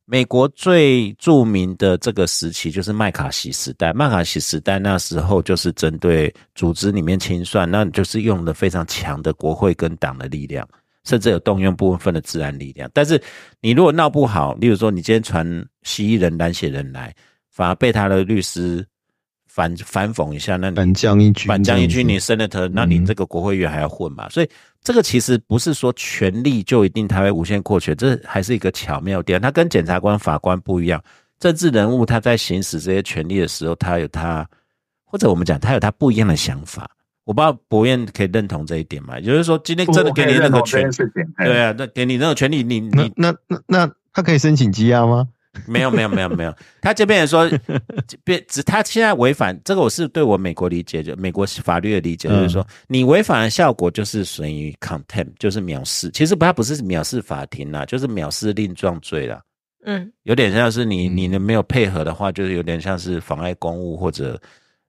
[0.05, 3.91] 美国最著名的这个时期就是麦卡锡时代。
[3.95, 10.69] 麦卡锡时代那时候就是针对组织里面清算，那就是用了非常强的国会跟党的力量，
[11.05, 12.91] 甚至有动用部分的治安力量。
[12.93, 13.21] 但是
[13.61, 15.47] 你如果闹不好，例如说你今天传
[15.83, 17.15] 蜥蜴人、蓝血人来，
[17.51, 18.85] 反而被他的律师
[19.47, 24.29] 反反讽一下，那反将一军，反将一军，你这样 senator，那你嗯这个国会议员还要混嘛？
[24.29, 24.49] 所以
[24.83, 29.41] 这个其实不是说权力就一定他会无限扩权，这还是一个巧妙点。
[29.41, 31.01] 他跟检察官、法官不一样，
[31.39, 34.45] 政治人物他在行使这些权利的时候，他有他，
[35.05, 36.91] 或者我们讲他有他不一样的想法。
[37.25, 39.19] 我不知道博彦可以认同这一点吗？
[39.19, 40.91] 也就是说，今天真的给你那个权
[41.39, 45.29] 对啊，那给你那个权利，你你那那那他可以申请羁押吗？
[45.69, 47.49] 没有没有没有没有，他这边也说，
[48.25, 56.11] 别只他现在违反这个，我是对我美国理解，就美国法律的理解，嗯就是说你违反的效果就是属于 contempt，就是藐视。
[56.11, 59.41] 其实他不是藐视法庭啦，就是藐视令状罪啦，
[59.85, 64.41] 嗯，有点像是你嗯你的没有配合的话，就是有点像是妨碍公务或者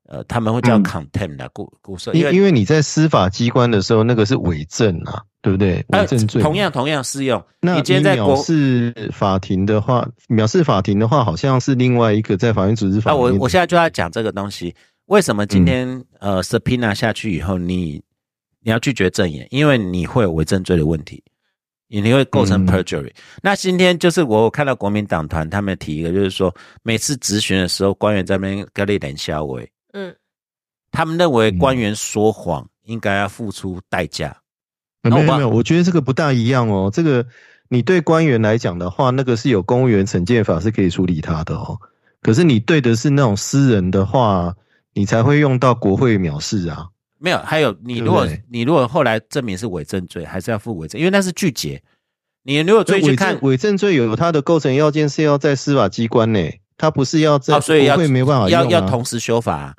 [0.08, 5.84] 呃他们会叫嗯 contempt 啦，故故说，因为因因为你在司法机关的时候，那个是伪证啊，对不对？
[5.90, 6.48] 呃伪证罪嘛。
[6.48, 7.44] 同样同样适用。
[7.60, 13.38] 那你今天在国藐视法庭的话，藐视法庭的话，好像是另外一个在法院组织法啊，里面的。
[13.40, 14.76] 我我现在就要讲这个东西。
[15.08, 18.02] 为什么嗯今天、呃 subpoena 下去以后，你
[18.62, 21.24] 你要拒绝证言，因为你会有伪证罪的问题，
[21.88, 23.12] 你会构成嗯 perjury、
[23.44, 30.14] 那今天就是我看到国民党团他们提一个，就是说每次质询的时候，官员在那边跟你脸消委，嗯，
[30.92, 34.36] 他们认为嗯官员说谎应该要付出代价。
[35.02, 36.92] 没有没有，我觉得这个不大一样哦。
[36.94, 37.26] 这个
[37.70, 41.80] 你对官员来讲的话，那个是有公务员惩戒法是可以处理他的哦。
[42.22, 44.54] 可是你对的是那种私人的话，
[44.94, 46.90] 你才会用到国会藐视啊。
[47.20, 51.82] 没有，还有你如果对对你如果后来证明是伪证罪，还是要负伪证，因为那是拒绝。
[52.44, 59.76] 你如果追去伪看证伪证罪有它的构成要件是要在司法机关内，它不是要在哦，所以要国会没办法用、要啊、要同时修法、啊。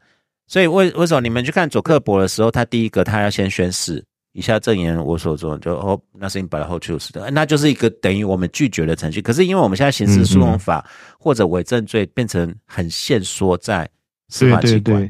[0.47, 9.21] 所以为为什么你们去看佐克伯的时候，他第一个他要先宣誓，以下证言我所做，就哦，nothing but the whole truth 的，那就是一个等于我们拒绝的程序。
[9.21, 13.89] 可是因为我们现在刑事诉讼法或者伪证罪变成很限缩在
[14.29, 15.01] 司法机关，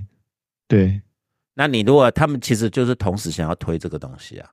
[0.69, 1.03] 对对对，
[1.55, 4.49] 那你如果他们其实就是同时想要推这个东西啊，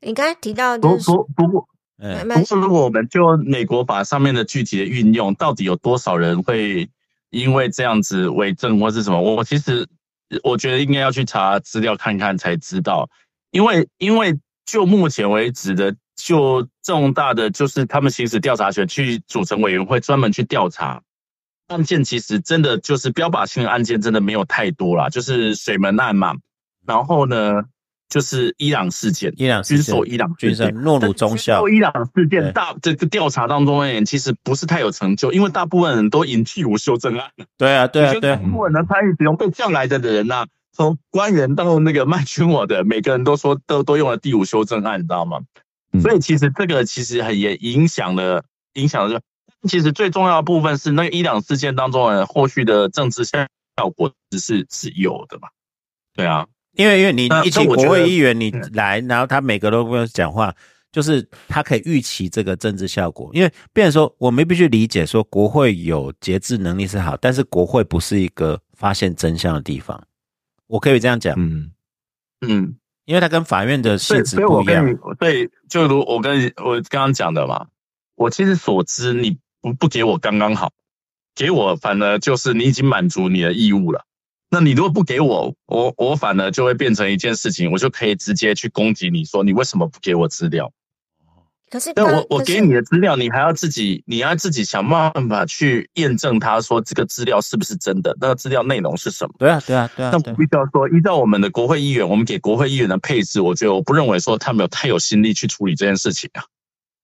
[0.00, 6.88] 你刚才提到不就是不不过嗯，不过，如果我们就美国法上面的具体的运用，到底有多少人会
[7.30, 9.20] 因为这样子伪证或是什么？
[9.20, 9.86] 我我其实
[10.42, 13.08] 我觉得应该要去查资料看看才知道，
[13.50, 21.02] 因为因为就目前为止的，就重大的就是他们行使调查权去组成委员会，专门去调查。
[21.68, 26.34] 案件，其实真的就是标靶性的案件，真的没有太多啦，就是水门案嘛，
[26.86, 27.62] 然后呢
[28.08, 37.30] 就是伊朗事件，伊朗军售伊朗军事件售诺鲁中校伊朗事件大这个调查当中而言，其实不是太有成就，因为大部分人都引替无修正案。
[37.58, 45.40] 对啊，对啊，对啊大，部分人参与使用被降来的人呐、从官员到那个卖军火的，每个人都说都都用了第五修正案，你知道吗？
[45.92, 49.68] 嗯所以其实这个其实很也影响了影响了这。
[49.68, 53.46] 其实最重要的部分是那个伊朗事件当中的后续的政治效
[53.96, 55.48] 果只是是有的嘛？
[56.14, 60.54] 对啊，因为因为你那一起国会议员你嗯来，然后他每个都不用讲话，
[60.90, 63.30] 就是他可以预期这个政治效果。
[63.32, 70.02] 因为，变成说，我们必须理解说，国会有节制能力是好，但是国会不是一个发现真相的地方。
[70.66, 71.70] 我可以这样讲，嗯
[72.40, 74.84] 嗯，因为它跟法院的性质不一样。
[75.18, 77.66] 对，就如我跟我刚刚讲的嘛，
[78.16, 80.72] 我其实所知，你不不给我刚刚好，
[81.34, 84.04] 给我反而就是你已经满足你的义务了。
[84.54, 90.70] 那你如果不给我，我我反而就会变成一件事情，我就可以直接去攻击你说你为什么不给我资料？
[91.68, 99.34] 可是但我我给你的资料，你还要自己，你要自己想办法去验证他，说这个资料是不是真的，那个资料内容是什么。
[99.40, 106.44] 对啊，对啊，对啊，但对啊我必须要说，依照我们的国会议员，我们给国会议员的配置，我觉得我不认为说他们有太有心力去处理这件事情啊，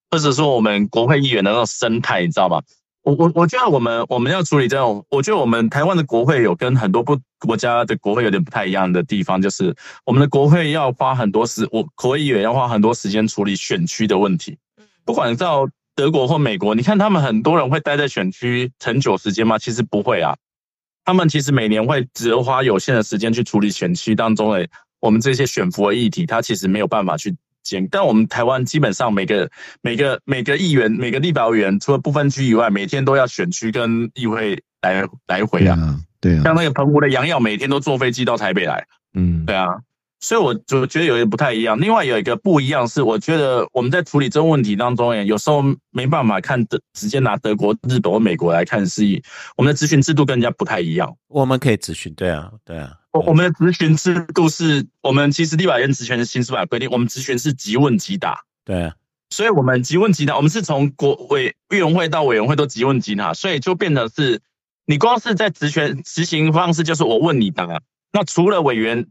[0.09, 2.61] 或者说我们国会议员的那种生态，你知道吗？
[3.03, 14.57] 我我我觉得我们我们要处理这种，我觉得我们台湾的国会有跟很多不国家的国会有点不太一样的地方，就是我们的国会要花很多时，我国会议员要花很多时间处理选区的问题。
[15.03, 19.57] 不管到德国或美国，你看他们很多人会待在选区很久时间吗？
[19.57, 20.37] 其实不会啊，
[21.03, 24.67] 他们其实每年会只花有限的时间去处理选区当中的
[24.99, 27.87] 我们这些选服的议题，他其实没有办法去兼。
[27.89, 29.49] 但我们台湾基本上每个
[29.81, 35.75] 每个每个议员、每个立法委员，除了不分区以外，每天都要选区跟议会来来回啊。
[35.75, 38.85] 对啊，对啊，像那个澎湖的杨耀，每天都坐飞机到台北来。
[39.13, 39.67] 嗯对啊，
[40.21, 41.77] 所以我就觉得有点不太一样。
[41.81, 49.03] 另外有一个不一样是，我觉得我们在处理这个问题当中，有时候没办法看德，直接拿德国、日本或美国来看是，
[49.57, 51.13] 我们的咨询制度跟人家不太一样。
[51.27, 58.39] 我们可以咨询，对啊，对啊，我我们的职询制度是我们其实立法院职权的新司法规定，我们职询是即问即答。
[58.63, 58.95] 对啊，
[59.29, 64.41] 所以我们即问即答，我们是从国委委员会到委员会都即问即答，所以就变成是，
[64.85, 67.81] 你光是在职权执行方式就是我问你答，
[68.13, 69.07] 那除了委员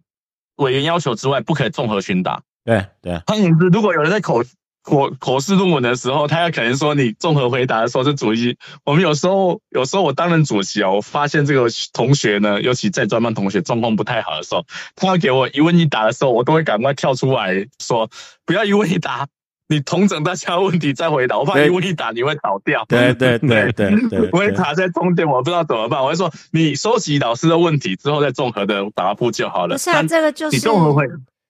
[0.57, 2.43] 委员要求之外，不可以综合询答。
[2.65, 4.43] 对对啊，换言之，如果有人在口
[4.83, 8.57] 口口试论文的时候，他要可能说你综合回答的时候是主席。
[8.85, 14.65] 我们有时候有时候我担任主席啊，我发现这个同学呢，尤其在专班同学状况不太好的时候，
[14.97, 18.09] 他要给我一问一答的时候，我都会赶快跳出来说，
[18.47, 19.27] 不要一问一答，
[19.69, 22.85] 你同整大家问题再回答，我怕一问一答你会倒掉。
[22.89, 26.03] 对对对对对，对我会卡在中间，我不知道怎么办。
[26.03, 29.75] 我会说，你收集老师的问题之后再综合的答复就好了。
[29.75, 31.05] 不是啊，这个就是你综合会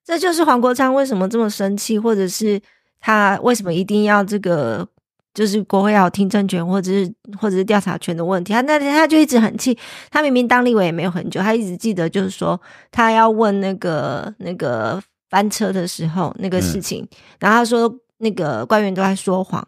[0.04, 2.60] 这就是黄国昌为什么这么生气，或者是
[3.00, 4.86] 他为什么一定要这个，
[5.34, 8.52] 就是国会要有听证权，或者是或者是调查权的问题。
[8.52, 9.76] 他那他就一直很气，
[10.10, 12.60] 他明明当立委也没有很久，他一直记得就是说
[12.90, 17.08] 他要问那个那个翻车的时候那个事情，
[17.38, 19.66] 然后他说那个官员都在说谎。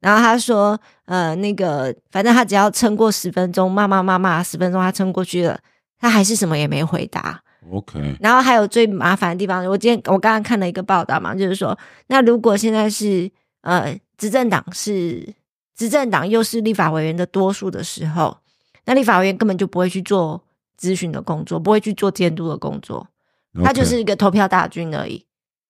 [0.00, 5.58] 然后他说，呃，那个，反正他只要撑过十分钟，骂骂骂骂十分钟，他撑过去了，
[5.98, 7.40] 他还是什么也没回答。
[7.70, 11.76] OK，然后还有最麻烦的地方，我今天我刚刚看了一个报道嘛，就是说，
[12.08, 13.30] 那如果现在是
[13.62, 15.34] 呃执政党是
[15.74, 18.36] 执政党又是立法委员的多数的时候，
[18.84, 20.42] 那立法委员根本就不会去做
[20.78, 23.08] 咨询的工作，不会去做监督的工作，
[23.62, 25.24] 他就是一个投票大军而已。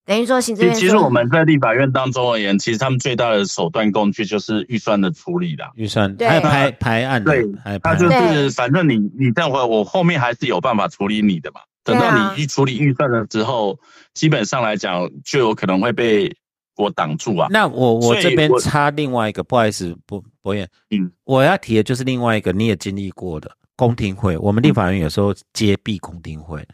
[0.07, 5.72] 等于说行政其院其实我们在立法院当中而言，其实他们最大的手段工具就是预算的处理啦。
[5.76, 7.42] 预算对还有排排案对，
[7.83, 11.62] 他就案对是反正你你这样回，我后面还是有办法处理你的嘛。
[11.85, 13.79] 等到你一处理预算了之后，
[14.14, 16.35] 基本上来讲就有可能会被
[16.77, 17.47] 我挡住啊。
[17.51, 24.37] 那我我这边插另外一个，不好意思，博博彦，嗯，我要提的就是另外一个你也经历过的公听会。
[24.38, 26.66] 我们立法院有时候接弊公听会，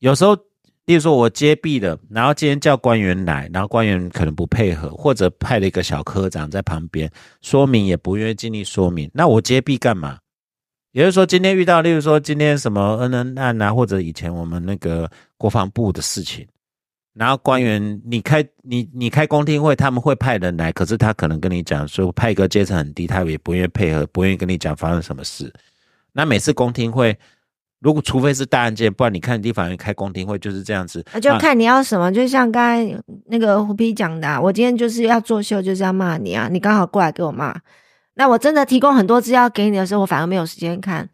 [0.00, 0.36] 有时候，
[0.84, 7.10] 例如说我接弊的，然后今天叫官员来，然后官员可能不配合，或者派了一个小科长在旁边
[7.40, 10.18] 说明，也不愿意尽力说明，那我接弊干嘛？
[10.92, 16.46] 也就是说，今天遇到，例如说今天什么恩恩案啊，或者以前我们那个国防部的事情，
[17.14, 25.52] 然后官员你开你你开公听会，他们会派人来，可是他可能跟你讲说派一个阶层很低，他也不愿意配合，不愿意跟你讲发生什么事。
[26.12, 27.16] 那每次公听会，
[27.80, 37.54] 如果除非是大案件，不然你看地法院开公听会就是这样子，那就看你要什么，就像刚才那个胡皮讲的啊、我今天就是要作秀，就是要骂你啊，你刚好过来给我骂，
[38.18, 41.08] 那我真的提供很多资料给你的时候，我反而没有时间看，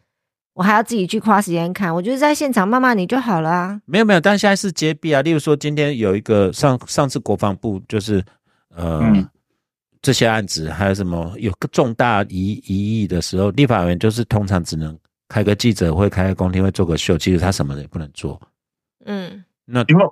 [0.53, 3.81] 我还要自己去花时间看，我就是在现场骂骂你就好了啊。
[3.85, 5.21] 没有没有，但现在是揭弊啊。
[5.21, 8.25] 例如说，今天有一个上上次国防部就是
[8.75, 9.29] 呃、嗯
[10.01, 14.95] 这些案子，还有什么有个重大疑疑义的时候，立法委员就是通常只能
[15.27, 18.41] 开个记者会、开个公听会做个秀，其实他什么也不能做。
[19.05, 20.05] 嗯，那因为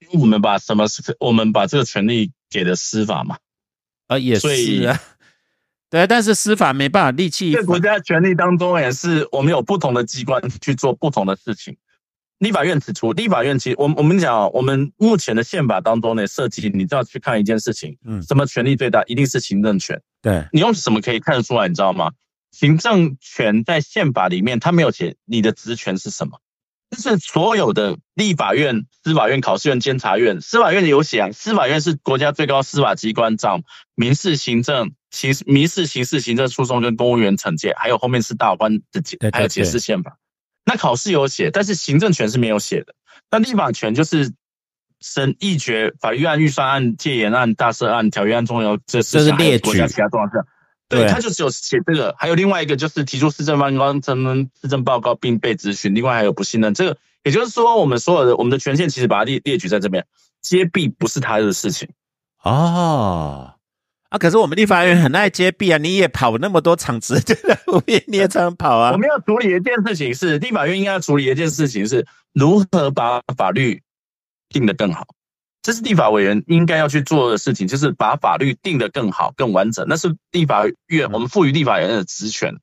[0.00, 3.36] 因为我们把什么是我们把这个权利给了司法嘛，
[4.06, 4.48] 啊也是
[4.86, 4.98] 啊，
[5.96, 11.74] 对，但是司法没办法力气在国家权力当中也是我们有不同的机关去做不同的事情。
[12.40, 19.98] 立法院指出，立法院其实我我们讲哦，我们目前的宪法当中呢，涉及你都要去看一件事情，嗯什么权力最大，一定是行政权。
[20.20, 21.66] 对，你用什么可以看得出来？
[21.66, 22.10] 你知道吗？
[22.50, 26.38] 行政权在宪法里面，它没有写你的职权是什么，
[26.88, 33.62] 但是所有的立法院、司法院、考试院、监察院，司法院有写啊，司法院是国家最高司法机关，掌
[33.96, 40.16] 民事、行政、刑民事、刑事、行政诉讼跟公务员惩戒，还有后面是大法官的解还有解释宪法。
[40.64, 42.94] 那考试有写，但是行政权是没有写的。
[43.30, 44.32] 那立法权就是
[45.00, 50.46] 审议决法律案、预算案、戒严案、大赦案、条约案、重要这四项，这是列还有国家举其他重要事项。
[50.88, 56.72] 对，他就只有写这个，还有另外一个就是提出市政方案、征市政报告并被咨询，另外还有不信任。
[56.72, 60.06] 这个也就是说，我们所有的我们的权限其实把它列列举在这边，
[60.40, 61.88] 揭弊不是他的事情。
[62.42, 63.52] 哦。
[64.08, 64.18] 啊！
[64.18, 65.78] 可是我们立法院很爱揭弊啊！
[65.78, 67.34] 你也跑那么多场子，对
[67.64, 68.04] 不对？
[68.06, 68.96] 你也常跑啊我。
[68.96, 73.82] 们要处理一件事情是，立法院应该要处理一件事情是如何把法律
[74.48, 75.08] 定得更好。
[75.66, 79.84] 这是立法委员应该要去做的事情，就是把法律定得更好、更完整。
[79.88, 82.54] 那是立法院我们赋予立法院的职权。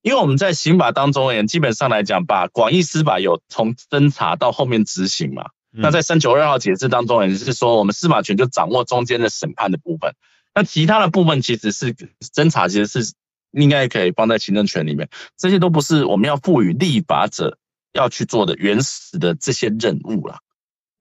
[0.00, 5.46] 因为我们在刑法当中也基本上来讲，把广义司法有从侦查到后面执行嘛。
[5.72, 10.14] 那在三九二号解释当中，也是说我们司法权就掌握中间的审判的部分。
[10.54, 11.92] 那其他的部分其实是
[12.32, 13.12] 侦查，其实是
[13.50, 15.08] 应该可以放在行政权里面。
[15.36, 17.58] 这些都不是我们要赋予立法者
[17.92, 20.38] 要去做的原始的这些任务啦。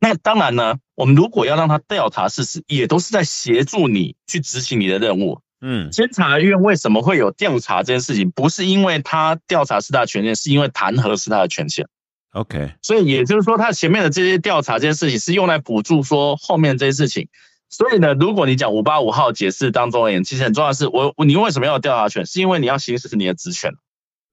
[0.03, 5.39] 那当然呢，我们如果要让他调查事实，也都是在协助你去执行你的任务。
[5.63, 8.31] 嗯监察院为什么会有调查这件事情？
[8.31, 11.87] 不是因为他调查是他的权限，是因为弹劾是他的权限。
[12.31, 17.29] ，OK，所以也就是说，他前面的这些调查这件事情是用来辅助说后面这些事情。
[17.69, 22.25] 所以呢，如果你讲五八五号解释当中而言，其实很重要的是，我你为什么要有调查权？
[22.25, 23.71] 是因为你要行使你的职权。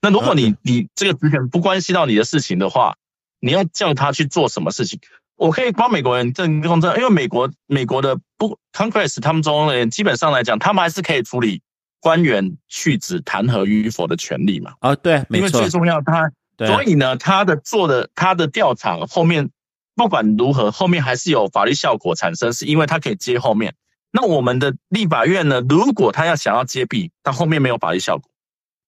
[0.01, 2.97] 那如果你你这个职权不关系到你的事情的话，
[3.39, 4.99] 你要叫他去做什么事情？
[5.39, 11.63] 我可以帮美国人证公证，因为美国美国的不 Congress 他们中人基本上来讲，他们还是可以处理
[12.01, 14.73] 官员去职弹劾与否的权利嘛。
[14.81, 19.49] 啊，对，没错因为最，重要，他所以呢，他的做的他的调查后面
[19.95, 23.75] 不管如何，后面还是有法律效果产生，是因为他可以接后面。
[24.11, 28.29] 那我们的立法院呢，如果他要想要接弊，但后面没有法律效果，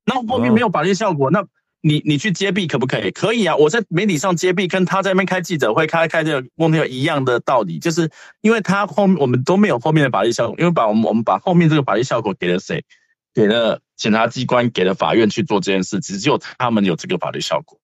[0.04, 1.44] 那后面没有法律效果，那
[1.82, 3.10] 你你去揭弊可不可以？
[3.10, 8.10] 可以啊，我在媒体上揭弊，跟他在那边开记者会、开开这个公听会一样的道理，就是
[8.40, 12.84] 因为他后我们都没有后面的法律效果，因为把我们我们把后面这个法律效果给了谁？
[13.32, 17.78] 给了检察机关，给了法院去做这件事，只有他们有这个法律效果。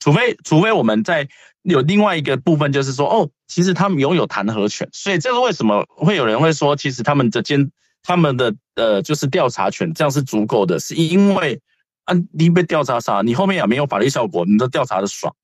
[0.00, 1.28] 除非除非我们在
[1.62, 7.70] 有另外一个部分，就是说，哦，其实他们拥有弹劾权，所以这是为什么会有人会说，其实他们的监
[8.02, 11.60] 他们的呃就是调查权这样是足够的，是因为
[12.08, 15.34] 啊你被调查啥，你后面也没有法律效果，你都调查的爽，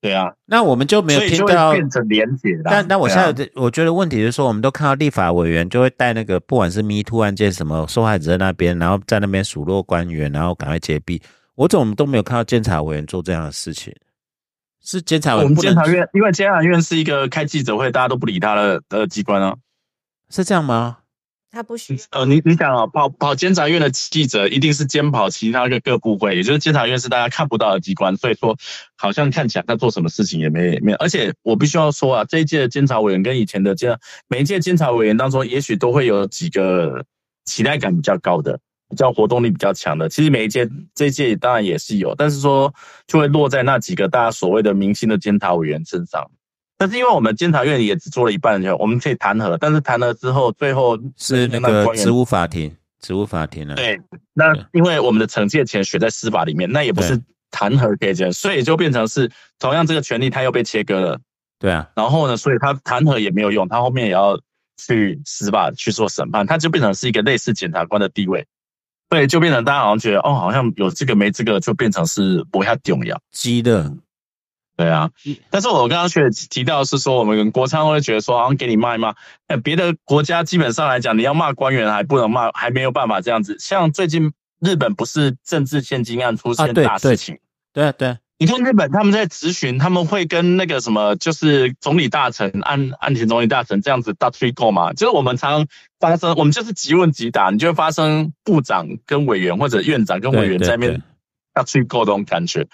[0.00, 2.70] 对啊，那我们就没有听到会变成连结啦。
[2.70, 11.22] 但但我现在的、我觉得问题是说，我们都看到立法委员就会带那个不管是 Me Too 案件什么受害者在那边，然后在那边数落官员，然后赶快揭弊。
[11.54, 13.94] 我怎么都没有看到监察委员做这样的事情？
[14.82, 19.54] 是监察委我们员监察院，因为监察院是一个开记者会大家都不理他的的机关啊。
[20.28, 20.98] 是这样吗？
[21.54, 22.00] 他不需要。
[22.10, 28.56] 呃，你你想啊，跑跑监察院的记者一定是监跑其他的各部会，也就是监察院是大家看不到的机关，所以说
[28.96, 30.98] 好像看起来他做什么事情也没没有。
[30.98, 33.96] 而且我必须要说啊，这一届的监察委员跟以前的监
[34.28, 37.04] 每一届监察委员当中，也许都会有几个
[37.44, 38.58] 期待感比较高的。
[38.90, 42.72] 比较活动力比较强的，其实每一届这一届当然也是有，但是说
[43.08, 46.30] 就会落在那几个大家所谓的明星的监察委员身上。
[46.84, 52.70] 但是因为我们监察院也只做了一半，就我们可以弹劾，但是弹劾之后，最后是那个职务法庭，
[53.00, 53.74] 职务法庭啊。
[53.74, 53.98] 对，
[54.34, 57.18] 那因为我们的惩戒权写在司法里面，那也不是
[57.50, 61.18] 弹劾可以这样，所以就变成是同样这个权利它又被切割了。
[61.58, 64.38] 对啊，然后呢，所以他弹劾也没有用，他后面也要
[64.76, 68.46] 去司法去做审判，他就变成是一个类似检察官的地位。
[69.08, 73.18] 对，就变成大家好像觉得哦，好像有这个没这个，就变成是不太重要。
[73.30, 73.90] 鸡的，
[74.76, 75.10] 对啊，
[75.50, 79.14] 但是我刚刚却提到是说，我们国昌会觉得说，好像给你骂一骂。
[79.46, 83.56] 呃，别的国家基本上来讲，你要骂官员还不能骂，还没有办法这样子。
[83.60, 87.38] 像最近日本不是政治献金案出现大事情，
[87.72, 94.92] 对啊对啊，你看日本他们在咨询，他们会跟那个什么，就是总理大臣、安安田总理大臣这样子大吹够嘛？
[94.92, 95.66] 就是我们常常
[96.00, 101.02] 发生，我们就是即问即答，你就会发生部长跟委员或者院长跟委员在那边对
[101.52, 102.66] 大吹够这种感觉。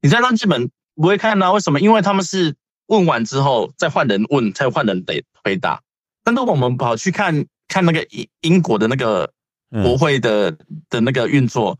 [0.00, 0.70] 你在让日本
[1.00, 1.80] 不会看到、为什么？
[1.80, 2.54] 因为他们是
[2.86, 5.80] 问完之后再换人问，再换人得回答。
[6.24, 9.32] 但是我们跑去看看那个英英国的那个
[9.70, 10.50] 国嗯，会的、
[10.90, 11.78] 的那个运作，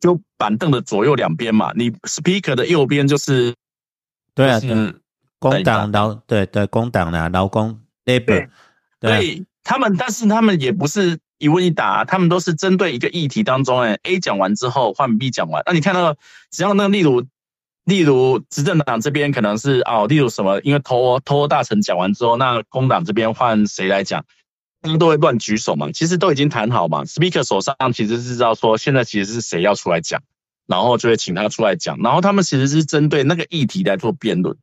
[0.00, 3.54] 就板凳的左右两边嘛，你 speaker 的右边就是
[4.34, 5.00] 对啊，就是
[5.38, 8.48] 工党劳对对工党啊，劳工 labor，
[9.00, 15.62] 所以他们，但是他们也不是一问一答，他们都是针对一个议题当中，哎，A 讲完之后换 B 讲完。
[15.66, 16.16] 那你看到，
[16.50, 17.22] 只要那个例如，
[17.86, 24.26] 例如执政党这边可能是哦，例如什么，因为偷偷大臣讲完之后，那工党这边换谁来讲，
[24.82, 25.90] 他们都会乱举手嘛。
[25.92, 30.22] 其实都已经谈好嘛，Speaker 手上其实是知道说现在其实是谁要出来讲，
[30.66, 34.56] 然后就会请他出来讲，然后他们其实是针对那个议题来做辩论。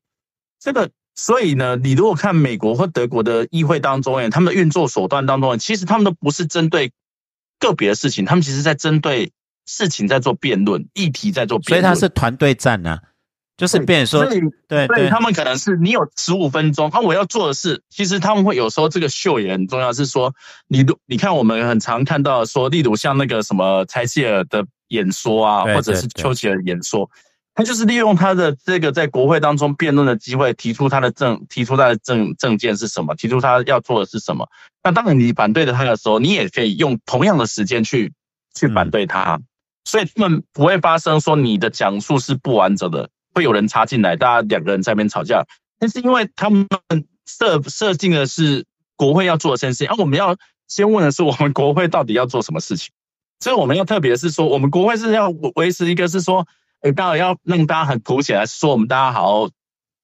[0.60, 0.92] 这个。
[1.16, 6.92] 所以呢，你如果看美国或德国的议会当中，哎，他们的运作手段当中，其实他们都不是针对
[7.60, 9.32] 个别的事情，他们其实在针对
[9.68, 11.82] 事情在做辩论，议题在做辩论。
[11.84, 12.98] 所以他是团队战呢，
[13.56, 14.26] 就是变说，
[14.68, 20.34] 对对，他们可能是你有十五分钟，啊，我要做的是，其实他们会有时候这个秀也很重要，是说，
[20.68, 27.10] 你你看我们很常看到说，例如像那个什么柴契尔的演说啊，或者是丘吉尔演说。
[27.56, 34.50] 他就是利用他的这个在国会当中辩论的机会，提出他的政，提出他的政政见是什么，提出他要做的是什么。
[34.84, 38.12] 那当然，你反对的他的时候，你也可以用同样的时间去
[38.56, 39.40] 去反对他。
[39.86, 45.46] 所以他们不会发生说你的讲述是不完整的，会有人插进来，大家两个人在那边吵架。
[45.80, 46.68] 但是因为他们
[47.26, 48.66] 设设定的是
[48.96, 50.36] 国会要做的事情，而我们要
[50.68, 52.92] 先问的是我们国会到底要做什么事情。
[53.40, 56.48] 所以我们要特别是说，我们国会是要维持一个是说。
[56.86, 59.50] 哎，当然要让大家很凸显来说，我们大家好好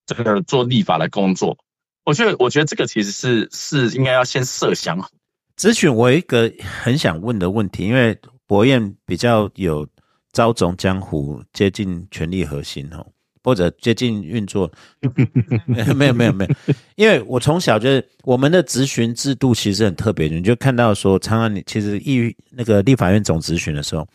[0.05, 1.57] 这个做立法的工作。
[2.05, 5.09] 我觉得，我觉得这个其实是是应该要先设想好。
[5.57, 6.49] 咨询我一个
[6.81, 8.17] 很想问的问题，因为
[8.47, 9.85] 博彦比较有
[10.31, 13.05] 朝总江湖，接近权力核心哦，
[13.49, 14.71] 或者接近运作。
[15.65, 24.07] 没有没有没有，因为我从小就是我们的咨询制度其实很特别，你就看到说，常常你其实议那个立法院总咨询的时候。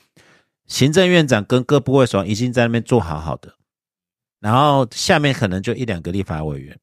[0.66, 3.52] 行政院长跟各部会首长已经在那边做好好的，
[4.40, 6.74] 然后下面可能就一两个立法委员，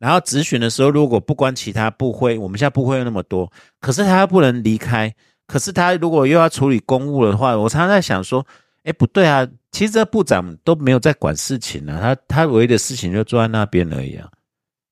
[0.00, 3.48] 然后质询的时候，如果不关其他部会，我们现在部会有那么多，
[3.80, 5.14] 可是他又不能离开，
[5.46, 8.44] 可是他如果又要处理公务的话，我常常在想说，
[8.84, 14.28] 哎，不对啊，其实这部长都没有在管事情啊，他他唯一的事情就坐在那边而已啊，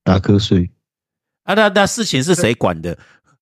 [0.04, 0.70] 打瞌睡，
[1.44, 2.96] 啊，那那事情是谁管的？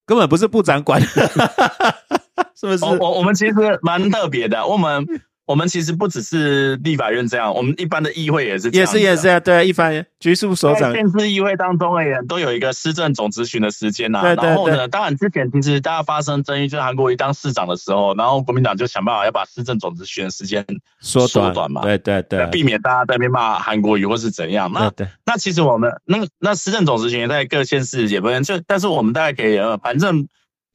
[0.07, 1.03] 根本不是部长管。
[2.55, 2.85] 是不是？
[2.85, 4.67] 我我们其实蛮特别的。
[4.67, 5.07] 我们
[5.49, 8.69] 我们其实不只是立法院这样，我们一般的议会也是。
[8.69, 10.93] 也是也是啊，对，一般局处首长。
[10.93, 14.21] 县市议会当中也都有一个施政总咨询的时间呐。
[14.21, 14.47] 对对对。
[14.47, 20.63] 然后呢，当然之前其实大家发生争议，就是韩国瑜当市长的时候，然后国民党就想办法要把施政总咨询的时间
[21.01, 21.81] 缩短嘛。
[21.81, 22.47] 对对对。
[22.51, 24.71] 避免大家在那边骂韩国瑜或是怎样。
[24.71, 24.93] 那
[25.25, 30.29] 那其实我们那那施政总咨询在各县市也不能就，但是我们大概可以呃，反正。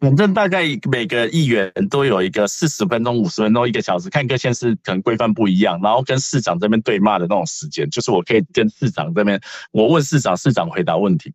[0.04, 9.40] 反正大概每个议员都有一个四十分钟、五十分钟、一个小时，看各县市可能规范不一样，然后跟市长这边对骂的那种时间，就是我可以跟市长这边，
[9.72, 11.34] 我问市长，市长回答问题。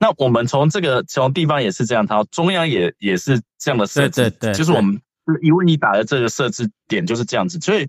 [0.00, 4.98] 那我们从这个从地方也是这样，他中央也也是这样的设置，对对对，就是我们
[5.42, 7.60] 一问一答的这个设置点就是这样子。
[7.60, 7.86] 所以，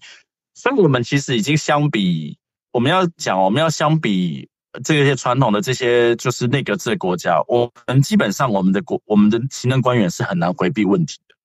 [0.56, 2.38] 所以我们其实已经相比，
[2.74, 4.50] 我们要讲，我们要相比。
[4.84, 11.36] 这些传统的这些就是内阁制的国家，我们基本上我们的国我们的行政官员是很难回避问题的。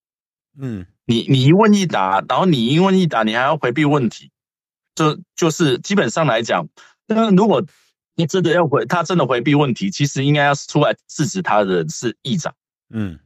[0.60, 4.30] 嗯，你你一问一答，然后你一问一答，你还要回避问题，
[4.94, 6.66] 就就是基本上来讲，
[7.06, 7.64] 那如果
[8.14, 12.54] 你真的要回，他真的回避问题，其实应该要出来制止他的人是议长。
[12.90, 13.18] 嗯，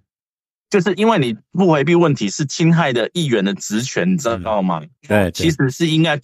[0.70, 4.82] 就是因为你不回避问题，是侵害的议员的职权，你知道吗？
[5.08, 6.20] 对，其实是应该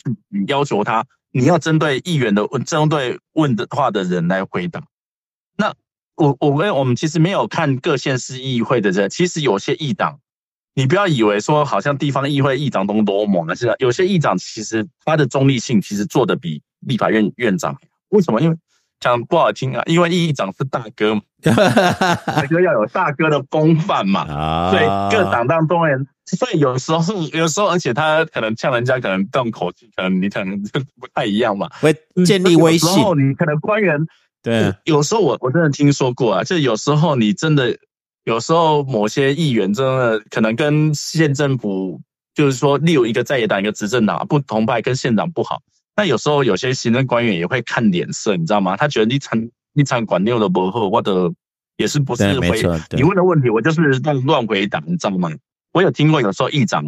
[0.46, 1.04] 要求他。
[1.32, 4.82] 你要针对议员的问，针对问的话的人来回答。
[5.56, 5.72] 那
[6.14, 10.18] 我我们我们其实没有看各县市议会的人，其实有些议长，
[10.74, 17.76] 你不要以为说好像地方议会议长都多猛啊，是有些议长其实他的中立性其实做的比立法院院长。
[18.10, 18.40] 为什么？
[18.40, 18.56] 因为
[19.00, 26.06] 讲不好听啊，因为议长是大哥， 大哥要有大哥的风范嘛，所以各党当中人。
[26.36, 31.68] 所以有时候， 有时候，而且他可能像人家，可能这种口气，可能你可能就不太一样嘛。
[31.80, 32.88] 会建立威信。
[32.90, 33.98] 有时候你可能官员
[34.42, 37.76] 对，有时候我我真的听说过啊，就有时候你真的，
[38.24, 42.00] 有时候某些议员真的可能跟县政府，
[42.34, 45.60] 就是说，例如一个在野党，一个执政党不同派，跟县长不好。
[45.94, 48.76] 那有时候有些行政官员也会看脸色，你知道吗？
[48.76, 49.38] 他觉得你场
[49.74, 51.32] 你场管六的不好，或者
[51.76, 52.62] 也是不是回
[52.96, 55.30] 你问的问题，我就是乱乱回答，你知道吗？
[55.72, 56.84] 我有听过，有时候议长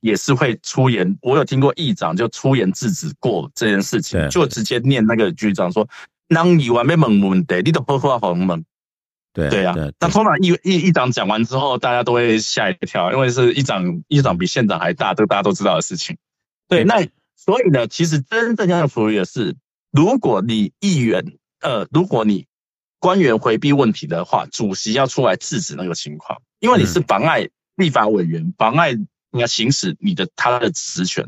[0.00, 1.18] 也是会出言。
[1.22, 5.88] 我有听过议长就出言制止过这件事情，就直接念那个局长说
[6.28, 8.64] ：“当你完被问问题，你都不话好猛。”
[9.34, 9.74] 对对呀。
[10.00, 16.16] 那通常议议议长讲完之后，大家都会吓一跳，因为是议长，议长比县长还大，这个大家都知道的事情。
[16.68, 19.56] 对，那所以呢，其实真正要处理的是，
[19.90, 21.24] 如果你议员，
[21.60, 22.46] 呃，如果你
[23.00, 27.48] 官员回避问题的话，主席要出来制止那个情况，因为你是妨碍
[27.78, 31.26] 立法委员，妨碍你要行使你的他的职权。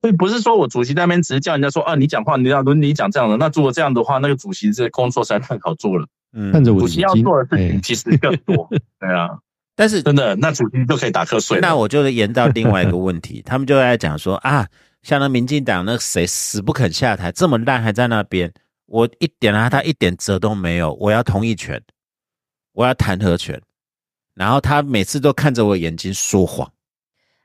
[0.00, 3.36] 所以不是说我主席那边只是叫人家说啊，你讲话你要伦理讲这样的。
[3.36, 6.06] 那如果这样的话，那个主席这工作实在太好做了。
[6.32, 8.68] 嗯看着我主席要做的事情其实更多。
[9.00, 9.28] 对啊，
[9.74, 11.58] 但是真的，那主席就可以打瞌睡。
[11.60, 14.66] 那我就延到另外一个问题，他们就在讲说啊，
[15.02, 18.52] 像那民进党那谁死不肯下台，这么烂还在那边，
[18.86, 21.82] 我一点啊他一点辙都没有，我要同意权，
[22.72, 23.60] 我要弹劾权，
[24.34, 26.70] 然后他每次都看着我眼睛说谎。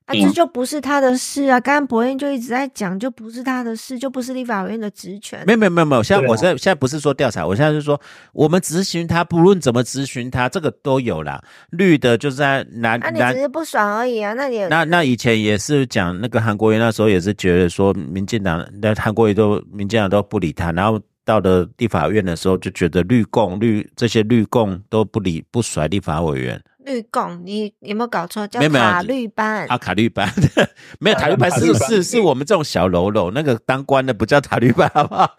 [0.06, 1.60] 啊，嗯这就不是他的事啊！
[1.60, 5.44] 刚刚博彦就一直在讲，就不是他的事，就不是立法委员的职权。
[5.48, 8.00] 没有没有没有没有，现在我现在现在不是说调查，我现在是说
[8.32, 11.44] 我们咨询他，不论怎么咨询他，这个都有啦。
[11.72, 14.34] 绿的就是在南那、你只是不爽而已啊！
[14.34, 28.48] 那你也那那以前也是讲那个韩国瑜那时候也是觉得说民进党那韩国瑜都民进党都不理他，然后到了立法院的时候就觉得绿共绿这些绿共都不理不甩立法委员绿共，你有没有搞错？
[28.48, 29.68] 叫没有没有塔绿班。
[29.68, 30.32] 啊卡绿班
[31.00, 35.36] 没有塔绿班是是是我们这种小喽啰，那个当官的不叫塔绿班好不好？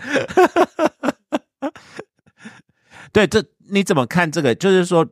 [3.13, 4.55] 对，这你怎么看这个？
[4.55, 5.07] 就是说，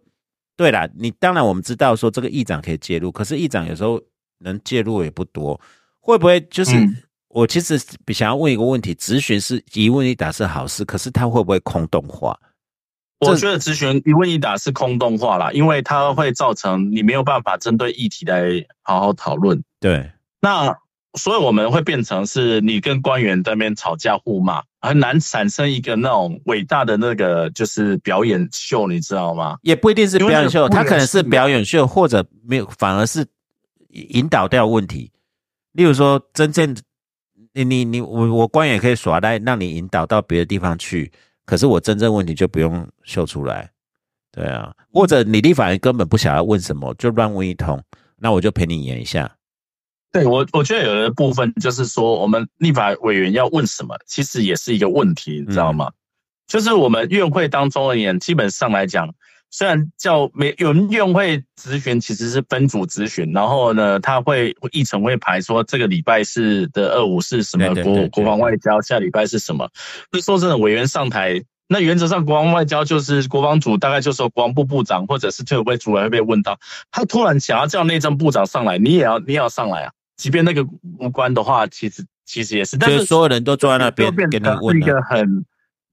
[0.56, 4.00] 对啦，你当然我们知道说这个议长可以介入，可是议长有时候
[4.40, 5.58] 能介入也不多，
[6.00, 6.96] 会不会就是、嗯
[7.34, 7.76] 我其实
[8.12, 12.38] 想要问一个问题，咨询是一问一答是好事，可是他会不会空洞化？
[13.20, 19.62] 我觉得咨询一问一答是空洞化啦，因为它会造成你没有办法针对议题来好好讨论。
[19.80, 20.76] 对，那
[21.14, 29.56] 所以我们会变成是你跟官员在那边吵架互骂，很难产生一个那种伟大的那个就是表演秀，你知道吗？
[29.62, 33.24] 也不一定是表演秀，他可能是表演秀，或者没有，反而是
[33.90, 35.12] 引导掉问题。
[35.72, 36.76] 例如说，真正
[37.52, 41.12] 你你你我我官员可以耍赖，让你引导到别的地方去，
[41.44, 43.70] 可是我真正问题就不用秀出来，
[44.32, 47.82] 对啊，或者你立法人根本不想要问什么，就乱问一通，
[48.16, 49.36] 那我就陪你演一下。
[50.10, 55.90] 对我，我觉得有的部分就是说，我们立法委员要问什么，其实也是一个问题，你知道吗？
[56.46, 59.14] 就是我们院会当中而言，基本上来讲，
[59.56, 69.70] 虽然叫没有人院会咨询其实是分组咨询，然后呢，他会议程会排说这个礼拜是的二五是什么国国防外交，下礼拜是什么。
[70.10, 76.58] 那说真的，委员上台，那原则上国防外交就是国防组大概就是国防部部长或者是退伍会主任会被问到，
[76.90, 79.92] 他突然想要叫内政部长上来，你也要你也要上来啊。
[80.16, 80.66] 即便那个
[80.98, 85.44] 无关的话，其实其实也是，但是所有人都坐在那边变给你成一，个很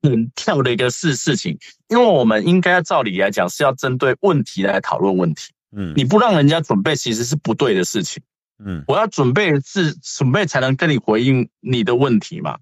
[0.02, 1.58] 很跳的一个事事情，
[1.89, 8.22] 因为我们应该照理来讲是要针对问题来讨论问题，嗯你不让人家准备其实是不对的事情。
[8.64, 12.58] 嗯我要准备是准备才能跟你回应你的问题嘛。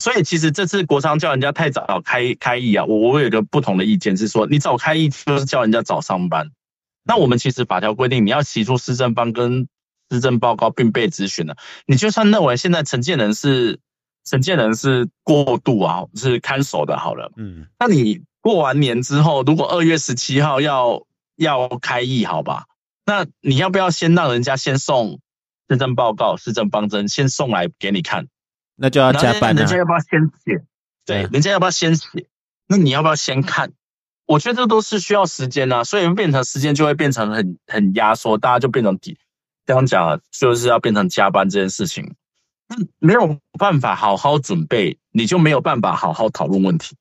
[0.00, 6.50] 所以其实这次国昌叫人家太早开开议啊，我我有一个不同的意见是说，你早开议就是叫人家早上班。
[7.04, 9.66] 那我们其实法条规定，你要提出施政方跟
[10.10, 11.56] 施政报告并被咨询了，
[11.86, 13.80] 你就算认为现在承建人是
[14.28, 21.06] 陈建人是过度啊，是看守的，好了，嗯那你过完年之后，如果二月十七号要
[21.36, 22.66] 要开议，好吧？
[23.06, 25.20] 那你要不要先让人家先送
[25.68, 28.26] 市政报告、市政方针，先送来给你看？
[28.76, 30.64] 那就要加班啊人家，要不要先写？
[31.06, 32.26] 对，对人家要不要先写？
[32.68, 33.72] 那你要不要先看？
[34.26, 39.18] 我觉得这都是需要时间啊，所以变成时间就会变成很很压缩，大家就变成底
[39.64, 42.14] 这样讲啊，就是要变成加班这件事情。
[42.68, 46.96] 那没有办法好好准备，你就没有办法好好讨论问题。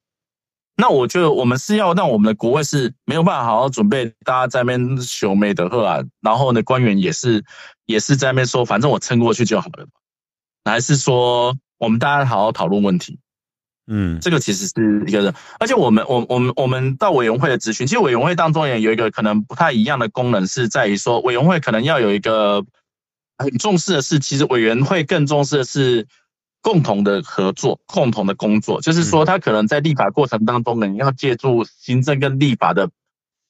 [0.80, 7.44] 那我觉得我们是要让我们的国会是没有办法好好准备，大家在那边求美的贺啊，然后呢，官员也是
[7.86, 9.88] 也是在那边说，反正我撑过去就好了？
[10.66, 13.20] 还是说我们大家好好讨论问题？
[13.90, 22.64] 嗯这个其实是一个人，而且我们我我们我们到委员会的咨询，其实委员会当中也有一个可能不太一样的功能，是在于说委员会可能要有一个
[23.38, 26.08] 很重视的是，其实委员会更重视的是
[26.62, 32.90] 共同的合作、共同的工作，就是说他可能在立法过程当中呢，你要借助行政跟立法的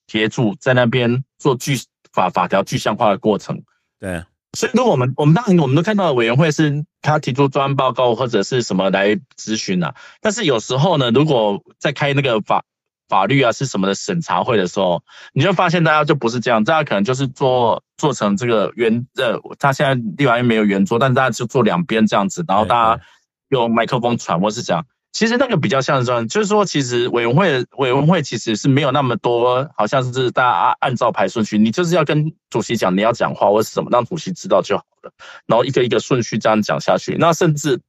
[0.06, 1.76] 协助，在那边做具
[2.12, 3.62] 法法条具象化的过程。
[3.98, 12.64] 对，所以，如果我们我们当然我们都看到委员会是他提出专案报告或者是什么来咨询啊，但是有时候呢，如果在开那个法
[13.08, 15.02] 法律啊是什么的审查会的时候，
[15.32, 23.02] 你就发现大家就不是这样，大家可能就是做做成这个圆呃，他现在立法院没有圆桌，但大家就坐两边这样子，然后大家
[23.48, 24.84] 用麦克风传或是这样。
[25.10, 35.10] 其实那个比较像是这样，就是说，其实委员会委员会其实是没有那么多，好像是大家按按照排顺序，你就是要跟主席讲你要讲话或是什么，让主席知道就好了，
[35.46, 37.16] 然后一个一个顺序这样讲下去。
[37.18, 37.80] 那甚至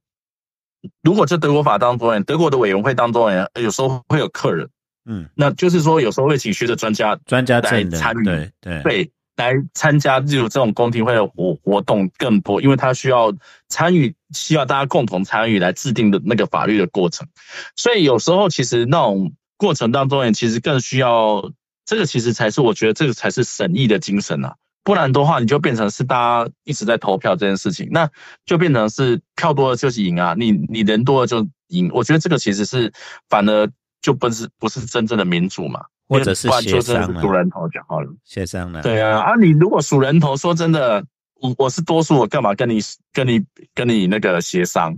[1.03, 3.29] 如果在德国法当中，德国的委员会当中，
[3.61, 4.69] 有时候会有客人，
[5.09, 8.83] 嗯，那就是说有时候会请学者专家专家来参与，对对。
[8.83, 13.33] 对，来参加例如这种公听会的活活动更多，因为他需要
[13.69, 17.27] 参与，需要大家共同参与来制定的那个法律的过程，
[17.75, 21.51] 所以有时候其实那种过程当中，也其实更需要
[21.85, 24.55] 这个，其实才是我觉得这个才是审议的精神啊。
[24.83, 28.09] 不然的话，你就变成是大家一直在投票这件事情，那
[28.45, 31.89] 就变成是票多了就是赢啊，你你人多了就赢。
[31.93, 32.91] 我觉得这个其实是
[33.29, 33.69] 反而
[34.01, 38.09] 就不是不是真正的民主嘛，或者是协商了真的是数人头就好了。
[38.23, 41.03] 协商了，对啊，啊，你如果数人头，说真的，
[41.35, 42.79] 我我是多数，我干嘛跟你
[43.11, 43.43] 跟你
[43.73, 44.97] 跟你那个协商？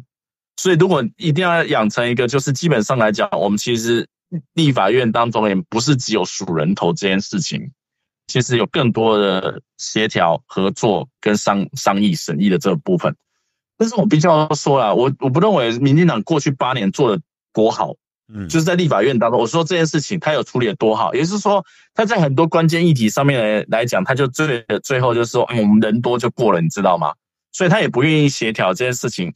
[0.58, 4.08] 所以如果一定要养成一个，就是基本上来讲，我们其实
[4.54, 7.72] 立法院当中也不是只有数人头这件事情，
[8.28, 13.16] 其实有更多的协调、合作跟商商议、审议的这个部分。
[13.78, 17.96] 但是我必须要说啦，我我不认为民进党过去八年做的多好，
[18.34, 27.14] 嗯，就是在立法院当中，我说这件事情他有处理的多好，也就是说他在很多关键议题上面来来讲，他就最最后就是说，嗯，我们人多就过了，你知道吗？
[27.52, 29.34] 所以他也不愿意协调这件事情，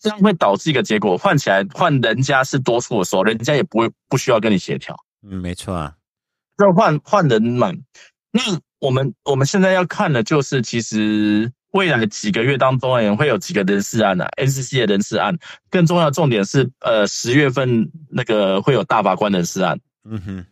[0.00, 4.96] 这样会导致一个结果，换起来换人家是多数的时候，人家也不会不需要跟你协调，
[5.28, 5.94] 嗯，没错啊，
[6.56, 7.72] 这换换人嘛。
[8.32, 8.42] 那
[8.80, 15.36] 我们我们现在要看的就是，其实未来几个月当中，也会有几个人事案啊，NCC 的人事案，
[15.70, 19.78] 更重要的重点是，呃，十月份那个会有大法官人事案。
[20.08, 20.46] 嗯哼，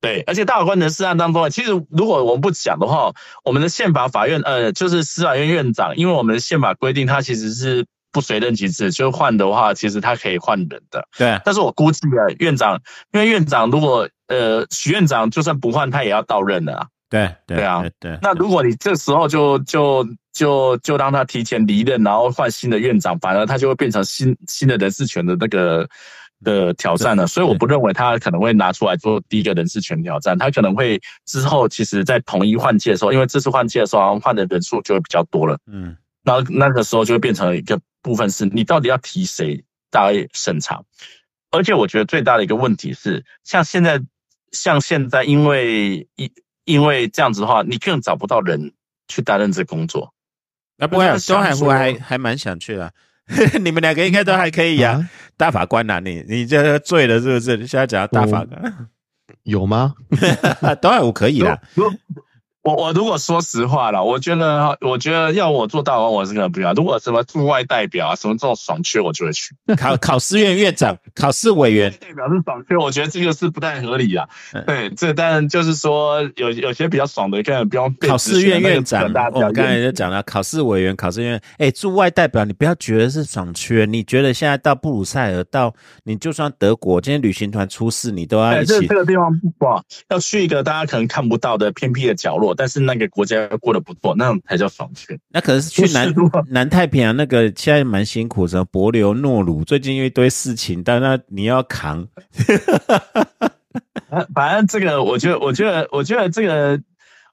[0.00, 3.12] 对，而且大法官人事案当中，其实如果我们不讲的话，
[3.44, 11.08] 我们的宪法法院，呃，就是司法院院长，因为我们的宪法规定，他其实是不随任期制，就换的话，其实他可以换人的。
[11.16, 12.80] 对啊，但是我估计啊，院长，
[13.12, 16.86] 因为院长如果呃许院长就算不换，他也要到任的啊。
[17.12, 20.02] 对对对啊对对，那如果你这时候就就
[20.32, 25.86] 就就让他提前离任，然后换新的院长，反而他就会变成新新的人事权的那个
[26.42, 27.26] 的挑战了。
[27.26, 35.94] 所以我不认为他可能会拿出来做第一个人事权挑战，他可能会之后其实在统一换届的时候，因为这次换届的时候换的人数就会比较多了，嗯
[36.24, 40.82] 那那个时候就会变成一个部分是你到底要提谁，大家审查。
[41.50, 44.00] 而且我觉得最大的一个问题是，像现在
[44.52, 46.30] 像现在因为因
[46.64, 48.72] 因为这样子的话，你更找不到人
[49.08, 50.12] 去担任这工作。
[50.78, 52.92] 那不会啊，我在想东海湖说还还蛮想去的。
[53.62, 57.56] 你们两个应该都还可以呀、啊大法官呐、你你这醉了是不是？
[57.56, 58.88] 你现在讲到大法官，
[59.42, 59.94] 有吗？
[60.80, 61.58] 东海湖可以啦。
[62.62, 66.72] 我我如果说实话了，我觉得我觉得要我做大王，我是可能不要。
[66.74, 69.54] 如果什么驻外代表啊，什么这种爽缺，我就会去。
[69.76, 74.28] 考考试院院长、考试委员，代表是爽缺，我觉得这个是不太合理啊。
[74.52, 79.02] 嗯对，这当然就是说有有些比较爽的，根本不用考试院院长
[79.32, 88.94] 我们刚才就讲了，考试委员、考试院，哎，驻外代表，你不要觉得是爽缺，你觉得现在到布鲁塞尔，到你就算德国，今天旅行团出事，你都要哎，一起这这。
[88.94, 95.18] 个地方不好，要去一个大家可能看不到的偏僻的角落，但是那个国家过得不错，那种才叫爽圈。
[95.28, 96.14] 那可是去南是
[96.48, 102.06] 南太平洋那个，现在蛮辛苦，什么帛琉、诺鲁，最近有一堆事情，但那你要扛，
[104.10, 106.80] 反反正这个，我觉得，我觉得，我觉得这个，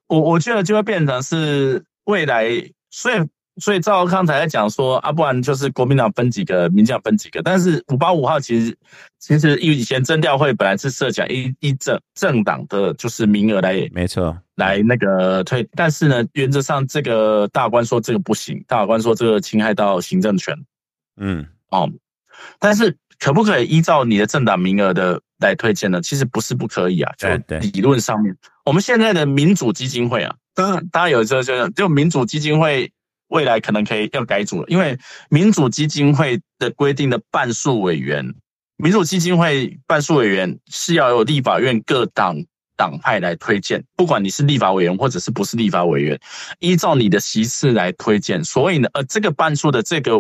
[0.07, 2.49] 我我觉得就会变成是未来，
[2.89, 3.15] 所以
[3.59, 7.41] 所以赵康才在讲说啊，不然就是国民党分几个，民进党分几个。
[7.43, 8.77] 但是五八五号其实
[9.19, 20.55] 其实以前征调会本来是设讲一一政政党的就是名额来没错，来那个推，但是呢，原则上这个大法官说这个不行，大法官说这个侵害到行政权。
[21.17, 21.89] 嗯，哦，
[22.59, 26.01] 但是可不可以依照你的政党名额的来推荐呢？
[26.01, 27.27] 其实不是不可以啊，就
[27.59, 32.89] 理论上面，我们现在的民主基金会啊，当然大家有时候就就民主基金会
[33.29, 34.99] 未来可能可以要改组了，因为
[35.29, 38.35] 民主基金会的规定的半数委员，
[38.77, 42.37] 民主基金会半数委员是要由立法院各党。
[42.79, 46.17] 党派来推荐，不管你是立法委员或者是不是立法委员，
[46.59, 48.41] 依照你的席次来推荐。
[48.41, 50.13] 所以呢，呃，这个半数的这个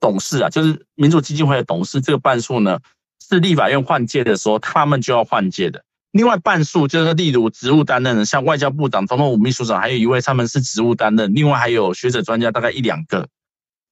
[0.00, 2.78] 董事啊，就是民主基金会的董事，这个半数呢
[3.28, 5.84] 是立法院换届的时候，他们就要换届的。
[6.12, 13.28] 另外半数就是例如职务担任的，像外交部长、总统府秘书长，还有一位他们是职务担任，另外还有学者专家大概一两个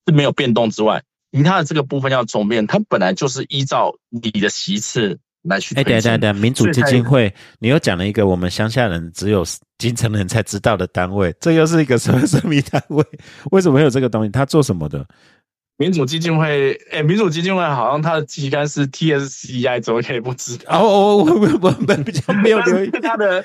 [0.07, 1.03] 是没有变动之外，
[1.33, 5.85] 其他的这个部分要重变，它本来就是依照你的席次来去哎，推荐。
[5.85, 9.45] 等一下等，民主基金会，你又讲了一个我们乡下人只有
[9.77, 13.05] 京城人才知道的单位，这又是一个什么神秘单位？
[13.51, 14.31] 为什么会有这个东西？
[14.31, 15.07] 他做什么的？
[15.77, 20.79] 民主基金会，哎，民主基金会好像它的期刊是 TSCI，怎么可以不知道？
[20.81, 23.45] 哦，我我我我们比较没有 留意它的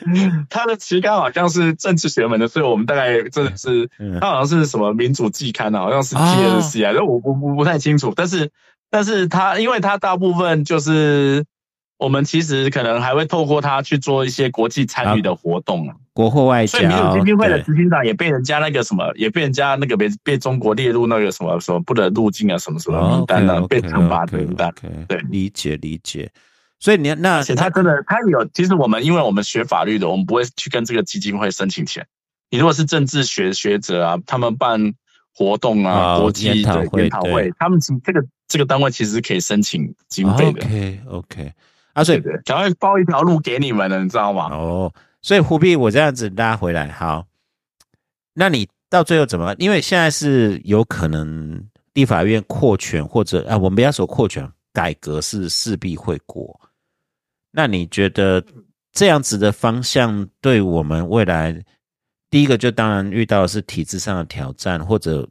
[0.49, 8.13] 它的期刊好像是政治学门的，所以我们大概真的是嗯它好像是什么民主季刊啊，好像是哦 TSCI，但我我我不太清楚。
[8.15, 8.51] 但是
[8.91, 11.43] 但是它因为它大部分就是
[11.97, 15.95] 我们其实可能还会透过它去做一些国际参与的活动啊。
[16.19, 24.69] 国货外交，所以民主基金会的对执行长也被人家那个什么，也被人家那个被被中国列入那个什么什么不得入境啊什么什么名单啊，被惩罚的名单。
[25.07, 26.29] 对理解理解。
[26.77, 32.05] 所以你那而且他真的，他有，其实我们因为我们学法律的，我们不会去跟这个基金会申请钱。
[32.49, 34.93] 你如果是政治学学者啊，他们办
[35.33, 40.65] 活动啊，哦国际的研讨会他们其实这个这个单位其实可以申请经费的。
[40.65, 41.53] OK OK
[41.93, 44.49] 啊，所以对对，赶快包一条路给你们了，你知道吗？
[44.51, 47.27] 哦，所以胡必，我这样子拉回来，好，
[48.33, 49.53] 那你到最后怎么？
[49.59, 51.61] 因为现在是有可能
[51.93, 56.59] 立法院扩权或者啊，我们不要说扩权，改革是势必会过。
[57.51, 58.43] 那你觉得
[58.93, 61.63] 这样子的方向对我们未来，
[62.29, 65.27] 第一个就当然遇到的是体制上的挑战，或者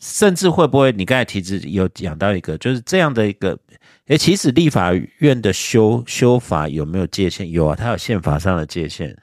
[0.00, 0.92] 甚至会不会？
[0.92, 3.58] 你刚才提子有讲到一个，就是这样的一个，
[4.06, 7.50] 诶，其实立法院的修修法有没有界限？
[7.50, 9.16] 有啊，它有宪法上的界限，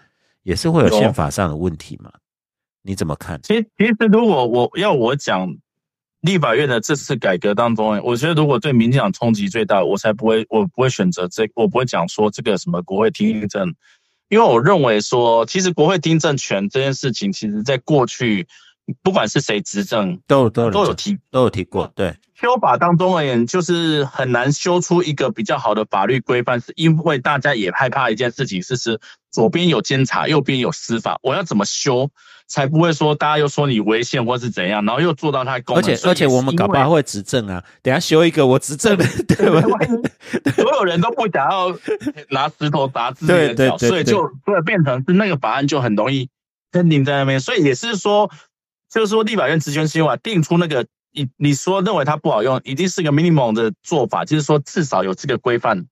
[0.44, 2.12] 也是会有有宪法上的问题嘛？
[2.82, 3.40] 你怎么看？
[3.44, 5.56] 其实其实如果我要我讲
[6.22, 13.76] 立法院的这次改革当中，我觉得如果对民进党冲击最大，我才不会我不会选择这，我不会讲说这个什么国会听证，
[14.30, 18.48] 因为我认为说，其实国会听证权这件事情，其实在过去
[19.04, 29.00] 不管是谁执政，都都有都有提都有提过，对，修法当中而言，就是很难修出一个比较好的法律规范，是因为大家也害怕一件事情，是是
[29.32, 32.10] 左边有监察，右边有司法，我要怎么修
[32.48, 39.62] 才不会说大家又说你违宪或是怎样，然后又做到他功而且而且我们搞不好会执政啊，等下修一个我执政的，对吧？
[40.54, 41.74] 所有人都不想要
[42.30, 46.28] 拿石头砸自己的脚，所以就所以变成是那个法案就很容易
[46.72, 48.30] 跟定在那边，所以也是说，
[48.92, 55.88] 就是说立法院职权新法定出那个你你说认为它不好用，一定是个 minimum 的做法，就是说至少有这个规范，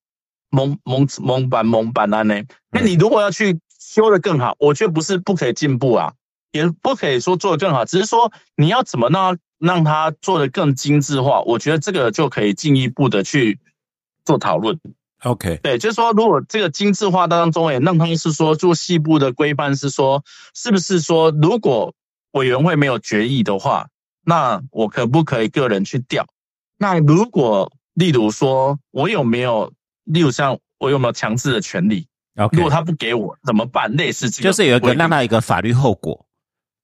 [0.49, 2.35] 蒙蒙蒙版蒙版案呢。
[2.71, 6.13] 那你如果要去修的更好，我觉得不是不可以进步啊，
[6.51, 13.59] 也不可以说做的更好，只是说你要怎么让它让它做的更精致化，我觉得这个就可以进一步的去
[14.25, 14.79] 做讨论。
[15.23, 20.23] OK，对，就是说，如果这个精致化当中，也让他们是说做细部的规范，是说
[20.55, 21.93] 是不是说，如果
[22.31, 23.87] 委员会没有决议的话，
[24.23, 26.25] 那我可不可以个人去调？
[26.77, 29.73] 那如果例如说我有没有，
[30.05, 33.91] 例如像我有没有强制的权利？OK，如果他不给我怎么办？
[33.97, 36.25] 类似这个就是有一个让他一个法律后果，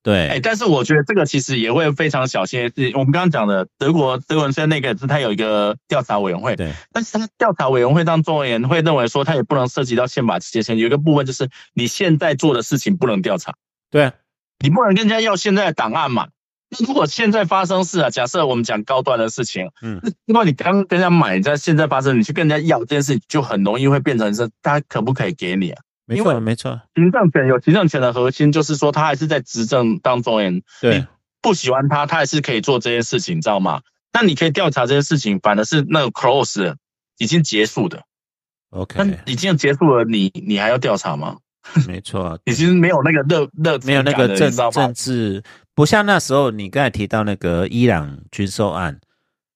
[0.03, 2.71] 对，哎，但是我觉得这个其实也会非常小心。
[2.75, 13.55] 是我们刚刚讲的德国德国人虽然那个是他有一个调查委员会，对，但是他调查委员会当中而言会认为说他也不能涉及到宪法界限，有一个部分就是你现在做的事情不能调查，
[13.89, 14.13] 对啊，
[14.59, 16.27] 你不能跟人家要现在的档案嘛。
[16.69, 25.81] 那如果现在发生事啊，假设我们讲高端的事情，嗯，因为你刚跟人家买，在现在发生，你去跟人家要这件事，就很容易会变成是他可不可以给你啊？
[26.07, 30.37] 没错没错，行政权有行政权的核心，就是说他还是在执政当中
[30.81, 31.05] 对你
[31.41, 33.81] 不喜欢他，他还是可以做这些事情，你知道吗？
[34.13, 36.75] 那你可以调查这些事情，反而是那个 close
[37.17, 38.03] 已经结束的
[38.69, 41.37] ，，OK，那已经结束了，你你还要调查吗？
[41.87, 44.93] 没错，已经没有那个热热没有那个政政？
[44.93, 45.41] 治，
[45.73, 48.99] 不像那时候你刚才提到那个伊朗军售案，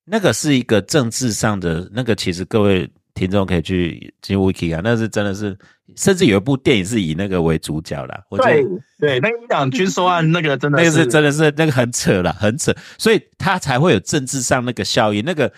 [0.06, 5.58] 那个是一个政治上的那个，其实各位听众可以去进 wiki 啊，那是真的是，
[5.96, 8.22] 甚至有一部电影是以那个为主角啦。
[8.30, 15.24] 我觉对得对，那个伊朗军售案那个真的那个是真的是那个很扯啦，很扯，所以他才会有政治上那个效应。
[15.24, 15.52] 那个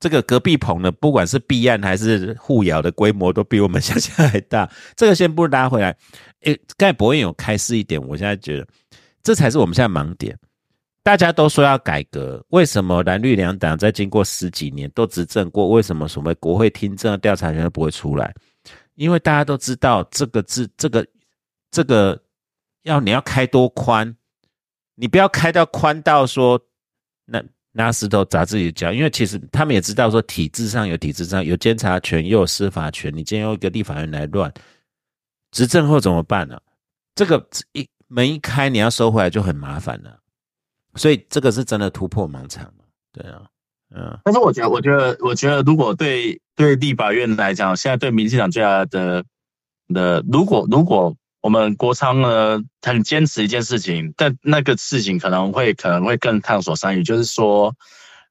[0.00, 4.70] 这个隔壁棚的，不管是避案还是互咬的规模，都比我们想象还大。
[4.96, 5.96] 这个先不拉回来。
[6.42, 8.66] 诶，刚才博彦有开示一点，我现在觉得
[9.22, 10.38] 这才是我们现在盲点。
[11.02, 18.34] 大家都说要改革，为什么蓝绿两党在经过十几年都执政过，为什么所谓国会听证调查员都不会出来？
[18.94, 21.06] 因为大家都知道这个字，这个
[21.70, 22.22] 这个
[22.84, 24.16] 要你要开多宽，
[24.94, 26.58] 你不要开到宽到说
[27.26, 27.42] 那
[27.76, 34.50] 拿石头砸自己的脚，因为其实他们也知道说体制上有体制上有监察权又有司法权，你今天用一个立法院来乱
[35.50, 36.58] 执政后怎么办呢、
[37.14, 40.18] 这个一门一开，你要收回来就很麻烦了。
[40.94, 42.84] 所以这个是真的突破盲场嘛？
[43.12, 43.42] 对啊，
[43.94, 49.24] 嗯，但是我觉得，我觉得，我觉得，如果对对立法院来讲，现在对民进党最大的
[49.88, 57.74] 的，如果如果我们国昌呢很坚持一件事情，但那个事情可能会可能会更烫手山芋，就是说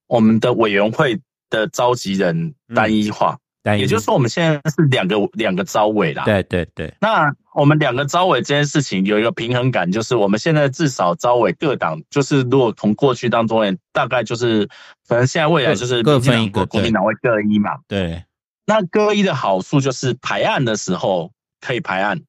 [0.07, 6.23] 我们的委员会的召集人单一化，但也就是说我们现在是两个两个招委啦。
[6.25, 14.65] 对对对，那我们两个招委这件事情有一个平衡感，就是我们现在至少招委各党，就是如果从过去当中，大概就是
[15.07, 17.77] 可能现在未来就是各分一个国民党会各一嘛。
[17.87, 18.23] 对，
[18.65, 22.19] 那各一的好处就是排案的时候可以排案，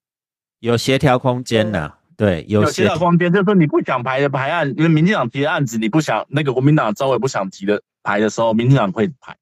[0.64, 1.92] 有协调空间的。
[2.16, 9.36] 对，有协调空间，就是说你不想排的排案，因为民进党提的案子你不想那个国民党招委不想提的排的时候，民进党会排。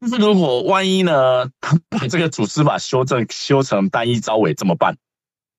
[0.00, 4.96] 但是如果万一呢，他把这个组织法修正修成单一招委怎么办？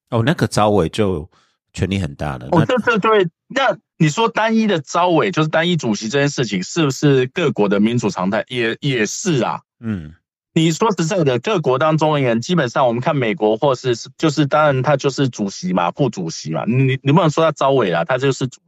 [0.09, 1.29] 哦，那个招委就
[1.71, 2.49] 权力很大了。
[2.51, 8.43] 哦，这这对，那你说单一的招委就是单一主席这件事情，是不是各国的民主常态？
[8.49, 9.61] 也也是啊。
[9.79, 10.15] 嗯，
[10.54, 18.60] 你说实在的，各国当中而言，基本上我们看美国或是就是当然他就是主席嘛，副主席嘛，你你不能说他招委啦，他就是主。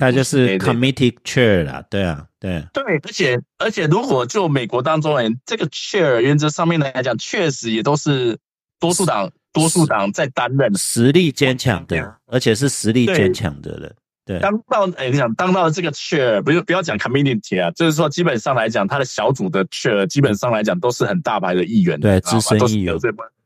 [0.00, 8.36] 他就是 committee chair 啦，对啊，对对，而且而且，如果就美国当中，人，这个 chair 原则上面来讲，确实也都是
[8.80, 13.94] 多数党多数党在担任，实力坚强的，而且是实力坚强的人。
[14.24, 22.96] 对，当到哎，你想当到这个 chair，不不要讲 committee 啊，就是说基本上来讲，他的小组的 chair 基本上来讲都是很大牌的议员，对，资深议员。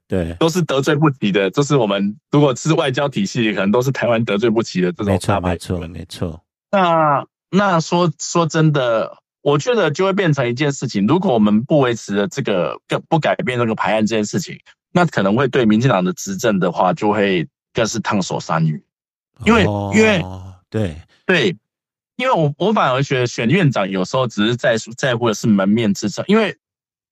[0.06, 5.52] 对，都是得罪不起的，就是我们如果是外交体系，可能都是台湾得罪不起的这种大牌。
[5.52, 6.42] 没错，没错。
[6.70, 11.06] 那那说说真的，我觉得就会变成一件事情。
[11.06, 14.58] 如果我们不维持了这个更不改变这个排案这件事情，
[14.92, 18.84] 那可能会对民进党的执政的话，就会更是烫手山芋。
[19.46, 19.62] 因为
[19.96, 20.22] 因为
[20.74, 21.56] 对对，
[22.16, 26.56] 因为我我反而觉得选院长有时候只是在在乎的是门面之上，因为。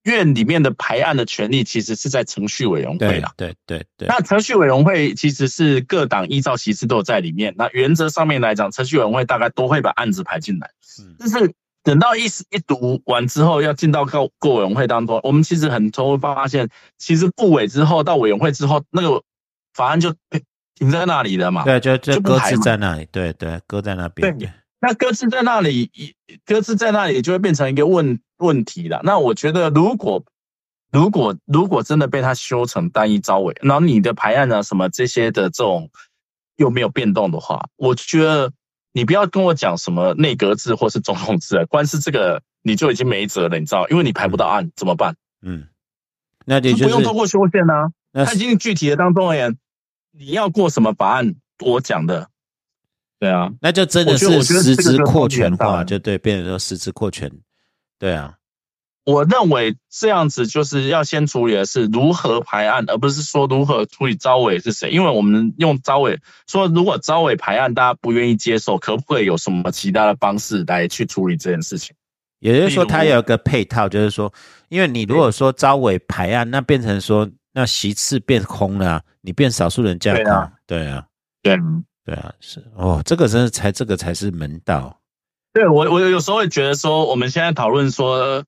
[0.04, 3.32] 院里面的排案的权利其实是在程序委员会啦。
[3.36, 4.08] 对对对。
[4.08, 7.54] 那程序委员会其实是各党依照席次都有在里面。
[7.56, 10.68] 那原则上面来讲，程序委员会大概都会把案子排进来。
[11.20, 11.54] 但是
[11.84, 19.22] 等到一一读完之后，要进到各各委员会当中，我们其实很多会发现，其实部委之后到委员会之后，那个
[19.72, 20.12] 法案就
[20.82, 21.62] 停在那里的嘛。
[21.64, 23.06] 对，就就搁置在那里。
[23.12, 24.36] 对对，搁在那边。
[24.36, 24.50] 对。
[24.80, 25.92] 那搁置在那里，
[26.44, 29.00] 搁置在那里就会变成一个问问题了。
[29.04, 30.24] 那我觉得，如果
[30.90, 35.88] 如果如果真的被他修成单一招尾，然后你的排案啊什么这些的这种
[36.56, 38.52] 又没有变动的话，我觉得
[38.92, 43.88] 你不要跟我讲什么内阁制或是总统制，光是这个你就已经没辙了，你知道？
[43.88, 45.14] 因为你排不到案怎么办？
[45.42, 45.68] 嗯，
[46.44, 47.92] 那就不用通过修宪呢。
[48.12, 49.56] 他已经具体的当中而言，
[50.12, 51.34] 你要过什么法案？
[51.58, 52.28] 我讲的。
[53.18, 57.30] 对啊，那就真的是实质扩权化，就对，变成说实质扩权。
[57.96, 58.34] 对啊，
[59.04, 64.90] 我认为这样子就是要先处理的是如何排案，而不是说如何处理招委是谁。
[64.90, 71.94] 因为我们用招委说，如果招委排案大家不愿意接受，可不可以有什么其他的方式来去处理这件事情？
[72.40, 74.32] 也就是说，它有一个配套，就是说，
[74.68, 81.06] 因为你如果说招委排案，那变成说那席次变空了，你变少数人架构，对啊，
[81.42, 81.56] 对。
[82.04, 84.98] 对啊，是哦，这个真是才这个才是门道。
[85.52, 88.44] 对我，我有时候会觉得说，我们现在讨论说，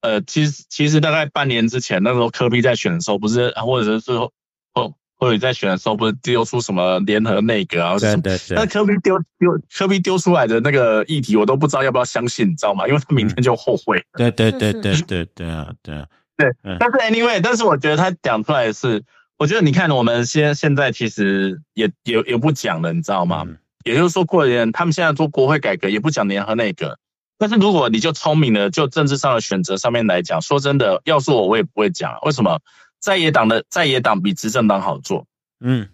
[0.00, 4.32] 呃，其实其实大概半年之前，那时候科比在选的时候，不是，或者是说，
[4.74, 7.96] 或或者在选的时候，不是丢出什么联合内阁啊？
[8.00, 8.56] 对对对。
[8.56, 12.88] 那科比丢丢科比丢出来的那个议题，我都不知道要不要相信，你知道吗？
[12.88, 14.04] 因为他明天就后悔。
[14.14, 16.04] 对对对对对对啊，对啊。
[16.38, 19.04] 对，但是 anyway，但是我觉得他讲出来的是。
[19.40, 23.46] 我觉得你看，我们现现在其实也也也不讲了，你知道吗？
[23.84, 26.98] 也就是说，过年他们现在做国会改革也不讲联合内阁。
[27.38, 32.18] 但是如果你就聪明的，就政治上的选择上面来讲，说真的，要是我，我也不会讲。
[32.22, 32.58] 为什么？
[32.98, 35.24] 在野党的在野党比执政党好做。
[35.60, 35.88] 嗯，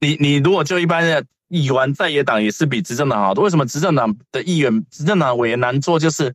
[0.00, 3.44] 你你如果就一般的议员，在野党也是比执政党好做。
[3.44, 5.98] 为什么执政党的议员、执政党委员难做？
[5.98, 6.34] 就是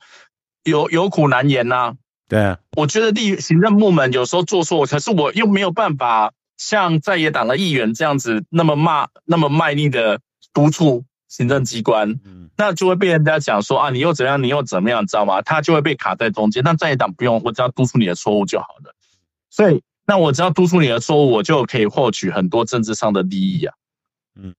[0.63, 1.93] 有有苦难言呐。
[2.33, 10.19] 对啊，我觉得立行政部门有时候做错，可是我又没有办法像在野党的议员这样子那么骂、那么卖力的
[10.51, 15.43] 督促行政机关，嗯，那就会被人家讲说啊，你又怎样，你又怎么样，知道吗？
[15.43, 16.63] 他就会被卡在中间。
[16.63, 18.95] 那在野党不用，我只要督促你的错误就好了。
[19.51, 23.75] 所以，那我只要督促你的错误，我就可以获取很多政治上的利益啊。
[24.35, 24.55] 嗯，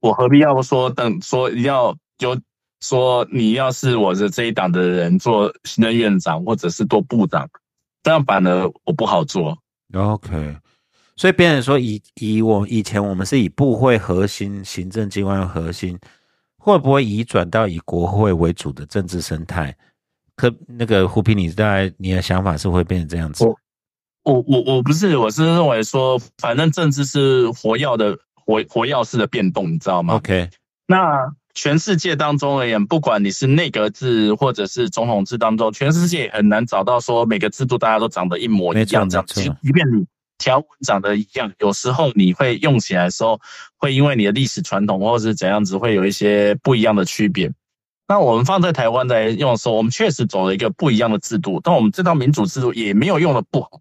[0.00, 2.40] 我何必要说等说要有。
[2.82, 7.48] 说你要是我的这一党的人做行政院长或者是做部长，
[8.02, 9.56] 这样反而我不好做。
[9.94, 10.56] OK，
[11.14, 15.96] 所以别人说以以我以前我们是以部会核心、行政机关核心，
[16.58, 19.72] 会不会移转到以国会为主的政治生态？
[20.34, 23.44] 可那个胡平，你在你的想法是会变成这样子？
[23.44, 23.56] 我
[24.24, 30.50] 我我我不是，我是认为说，反正政治是活药的活活药式的变动，你知道吗？OK，
[30.88, 31.32] 那。
[31.54, 39.26] 全世界当中而言，不管你是内阁制或者是总统制当中，全世界很难找到说每个制度大家都长得一模一样这样。
[39.26, 40.06] 即便你
[40.38, 43.38] 条文长得一样，有时候你会用起来的时候，
[43.76, 47.52] 会因为你的历史传统或者是怎样子，会有一些不一样的区别。
[48.08, 53.80] 那我们放在台湾来用的时候，我们确实走了一个不一样的制度，但我们这套民主制度也没有用的不好。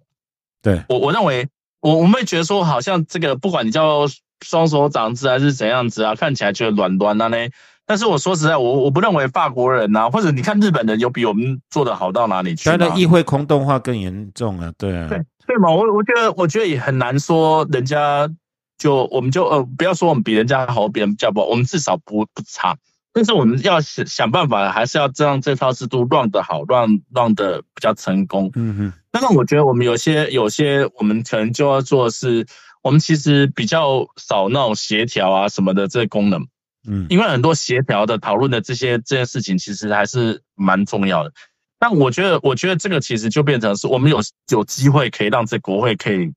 [0.61, 1.47] 对我我认为，
[1.79, 4.05] 我我们会觉得说，好像这个不管你叫
[4.45, 7.37] 双手掌姿还是怎样子啊，看起来觉得软软的呢。
[7.85, 12.77] 但是我说实在，我我不认为法国人呐、或者你看日本人有比我们做的好到哪里去吗？
[12.77, 18.29] 当然议会空洞化更严重啊，对啊，对对嘛，我我觉得我觉得也很难说人家
[18.77, 22.77] 就我们就呃不要说我们比人家好，比人家不好，我们至少不不差。
[23.13, 28.49] 但是我们要想想办法，还是要让这套制度 run 得好，run run 的比较成功。
[28.55, 32.45] 嗯哼，但是我觉得我们有些有些我们可能就要做的是，
[32.81, 36.47] 我们其实比较少那种协调啊什么的这个功能。
[36.87, 41.31] 嗯，因为很多协调的讨论的这些这件事情，其实还是蛮重要的。
[41.77, 44.19] 但我觉得，我觉得这个其实就变成是我们有
[44.51, 46.31] 有机会可以让这国会可以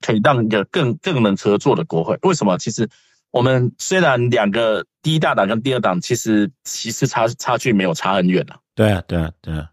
[0.00, 2.18] 可以让一个更更能合作的国会。
[2.22, 2.58] 为什么？
[2.58, 2.88] 其实
[3.30, 9.70] 我们虽然两个第一大党跟第二党，其实其实差差距没有差很远了、对啊，对啊，对啊，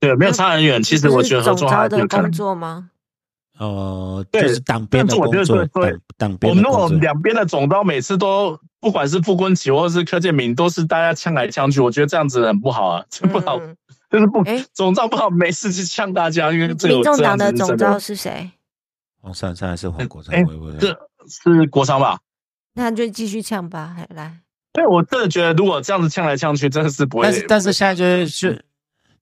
[0.00, 0.82] 对，没有差很远。
[0.82, 2.32] 其实我觉得合作还总招的工是有可能。
[2.32, 2.90] 作吗？
[3.58, 13.76] 哦，对就是党边的但是我觉得工作，对我们如果两边的总刀每次都不管是傅昆萁或者是柯建明，都是大家呛来呛去，我觉得这样子很不好啊， 这不好，嗯
[14.10, 18.50] 就是不诶总招不好，没事去呛大家，因为这个民众这样党的总招是谁？
[19.20, 20.54] 黄珊珊还是黄国哎昌？
[20.56, 20.88] 我我这
[21.28, 22.18] 是国昌吧？
[22.74, 24.38] 那就继续呛吧，来来，
[24.72, 27.24] 对，我真的觉得如果这样子呛来呛去，真的是不会。
[27.24, 28.64] 但是但是现在就是是，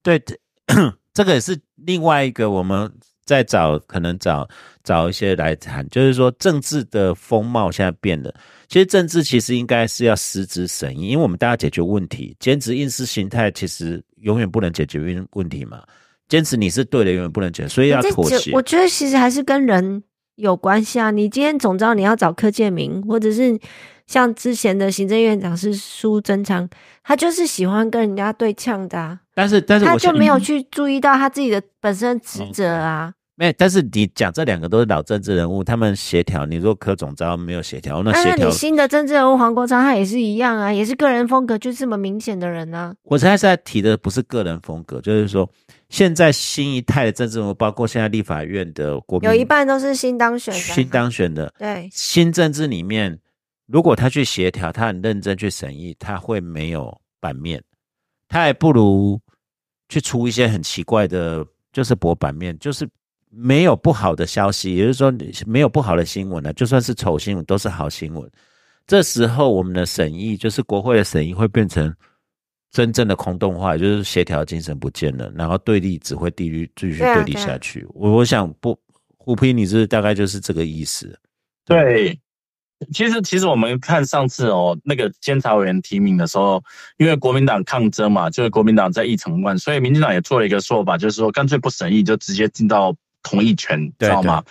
[0.02, 0.22] 对，
[1.14, 2.92] 这个也是另外一个我们
[3.26, 4.48] 在找可能找
[4.82, 8.32] 找一些来谈，就是说政治的风貌现在变了。
[8.68, 15.82] 其实政治其实应该是要实质审议，因为我们大家解决问题，坚持意识形态其实永远不能解决问问题嘛。
[16.28, 18.50] 坚持你是对的，永远不能解决，所以要妥协。
[18.52, 20.02] 我觉得其实还是跟人
[20.34, 21.10] 有关系啊。
[21.10, 23.56] 你今天总知道你要找柯建明，或者是
[24.06, 26.68] 像之前的行政院长是苏贞昌，
[27.02, 33.12] 他就是喜欢跟人家对呛的、啊，但是但是他就没有去注意到他自己的本身职责啊。
[33.38, 36.46] 没有，但是你讲这两个都是老政治人物，他们协调。
[36.46, 42.94] 你说柯总召没有协调，那那那协调你新的政治人物黄国昌，他也是一样啊，也是个人风格就这么明显的人啊。
[43.02, 45.46] 我现在是在提的不是个人风格，就是说
[45.90, 53.18] 现在新一代的政治人物，包括现在立法院的国民有一半都是新当选的，新当选的对，新政治里面，
[53.66, 57.62] 如果他去协调，他很认真去审议，他会没有版面，
[58.28, 59.20] 他还不如
[59.88, 62.88] 去出一些很奇怪的，就是博版面，就是
[63.28, 65.12] 没有不好的消息，也就是说
[65.46, 68.30] 没有不好的新闻了，就算是丑新闻都是好新闻。
[68.86, 71.92] 这时候我们的审议，就是国会的审议，会变成
[72.70, 77.84] 真正的空洞化，也就是协调精神不见了，然后对立只会地域继续对立下去。
[77.94, 78.78] 我我想不，
[79.16, 81.18] 胡平，你是大概就是这个意思。
[81.64, 82.16] 对，
[82.92, 86.62] 其实其实我们看上次哦，那个监察委员提名的时候，
[86.98, 94.44] 因为国民党抗争嘛，就是国民党在议程外，所以民进党也做了一个说法，就是说干脆不审议，就直接进到同意权，知道吗？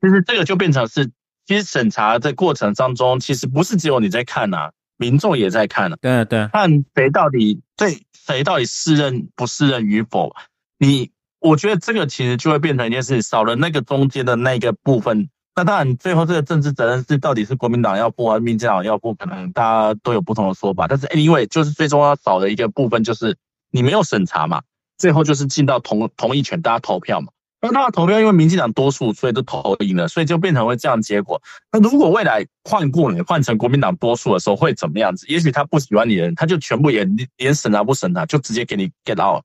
[0.00, 1.06] 其实这个就变成是，
[1.46, 5.96] 其实审查的过程当中，其实不是只有你在看呐、民众也在看啊。
[6.00, 10.34] 对啊，对啊，看谁到底对谁到底适任不适任与否，
[10.78, 15.28] 你我觉得这个其实就会变成一件事，少了那个中间的那个部分。
[15.58, 20.86] 那当然，最后这个政治责任是到底是国民党要负还是民进党要负，可能大家都有不同的说法。
[20.86, 23.36] 但是 anyway，就是最重要少的一个部分就是
[23.72, 24.62] 你没有审查嘛，
[24.98, 27.32] 最后就是进到同同意权，大家投票嘛。
[27.60, 31.42] 那大家投票，因为民进党多数，所以都投赢了，所以就变成会这样结果。
[31.72, 35.26] 那如果未来换过你，换成国民党多数的时候会怎么样子？
[35.26, 37.04] 也许他不喜欢你的人，他就全部也
[37.36, 39.42] 连审查不审查，就直接给你 get out。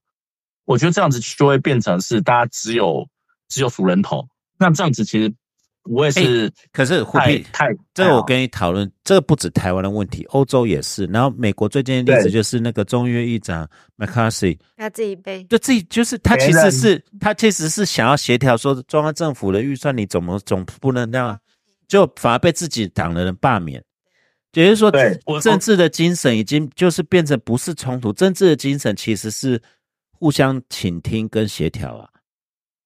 [0.66, 3.08] 我觉得这样子就会变成是大家只有
[3.50, 4.28] 只有数人头，
[4.60, 5.34] 那这样子其实
[5.84, 11.06] 不会是可是胡太平，太这个我跟你讨论，这个不止台湾的问题，欧洲也是。
[11.08, 21.40] 然后美国最近的例子就是那个众议院议长 McCarthy，他自己被就自己就是他其实是他其实是想要协调说中央政府的预算你怎么总不能那样，
[21.88, 23.84] 就反而被自己党的人罢免。
[24.54, 24.92] 也就是说，
[25.42, 29.60] 政治的精神已经就是变成不是冲突，政治的精神其实是
[30.12, 32.08] 互相倾听跟协调啊。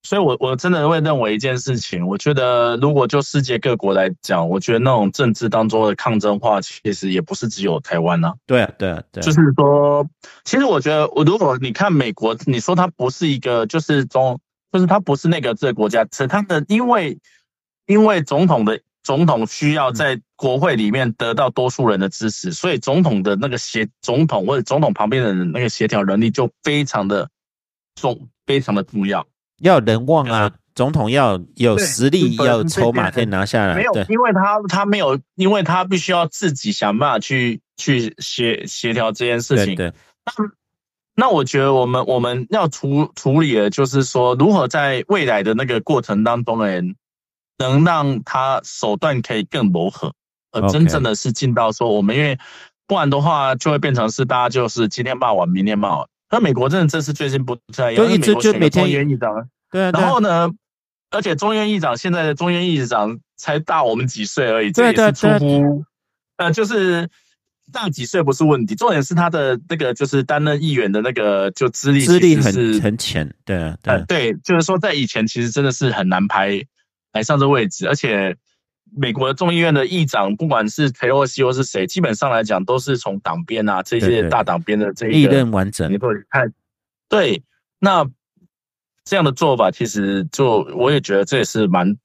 [0.08, 10.08] 所以我，我真的会认为一件事情，我觉得如果就世界各国来讲，我觉得那种政治当中的抗争化，其实也不是只有台湾呐、对啊，对啊，对啊，就是说，
[10.46, 14.40] 其实我觉得，我如果你看美国，你说它不是一个，就是中，
[14.72, 17.20] 就是它不是那个这个国家，是它的，因为
[17.86, 27.30] 因为总统的总统需要在国会里面得到多数人的支持，所以总统的那个协总统或者总统旁边的人那个协调能力就非常的
[27.96, 29.28] 重，非常的重要。
[29.60, 33.76] 要人望啊呃，总统要有实力，要有筹码可以拿下来。
[33.76, 39.76] 没有，，因为他他没有，因为他必须要自己想办法去去协协调这件事情。
[39.76, 39.94] 对对，
[41.16, 46.82] 那我觉得我们我们要处处理的就是说，如何在未来的那个过程当中呢，
[47.58, 50.14] 能让他手段可以更磨合，
[50.52, 52.38] 而真正的是进到说我们，因为
[52.86, 56.08] 不然的话就会变成是大家就是今天骂完，明天骂完。
[56.30, 59.34] 那美国真的这次最近不太一样，就一直就每天众议院议长，
[59.72, 60.50] 对啊，对啊然后呢，
[61.10, 65.86] 而且中院议长现在的中院议长才大我们几岁而已，这也是出乎
[66.36, 67.10] 呃，就是
[67.72, 76.62] 大几岁不是问题，重点是他的那个就是担任议员的那个就资历资历很很浅，对啊，对呃啊，对，就是说在以前其实真的是很难排
[77.14, 78.36] 来上这位置，而且
[78.96, 86.54] 美国众议院的议长，不管是佩洛西或是谁，基本上来讲都是从党边啊这些大党边的这历一个任完整你，会看，
[87.10, 87.44] 对，
[87.80, 88.08] 那
[89.04, 91.96] 这样的做法其实就我也觉得这也是蛮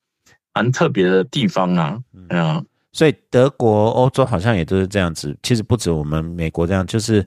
[0.54, 1.98] 蛮特别的地方啊，
[2.30, 5.34] 嗯所以德国、欧洲好像也都是这样子。
[5.42, 7.26] 其实不止我们美国这样，就是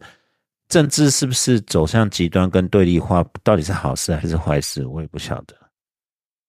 [0.70, 5.56] 政治是不是走向极端跟对立化，到底是好事还是坏事，我也不晓得。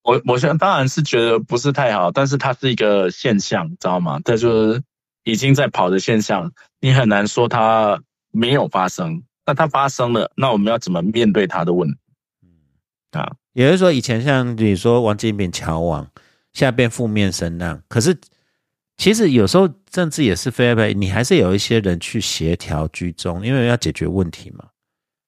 [0.07, 4.21] 我我现在当然是觉得不是太好，但是它是一个现象，知道吗？
[4.25, 4.83] 它就是
[5.25, 8.01] 已经在跑的现象，你很难说它
[8.31, 9.23] 没有发生。
[9.45, 11.97] 那它发生了，那我们要怎么面对它的问题？
[13.19, 16.09] 啊，也就是说，以前像你说王金平桥王，
[16.53, 18.17] 现在变负面声浪，可是
[18.97, 24.67] 其实有时候政治也是非非，你还是有一些人去协调居中，因为要解决问题嘛。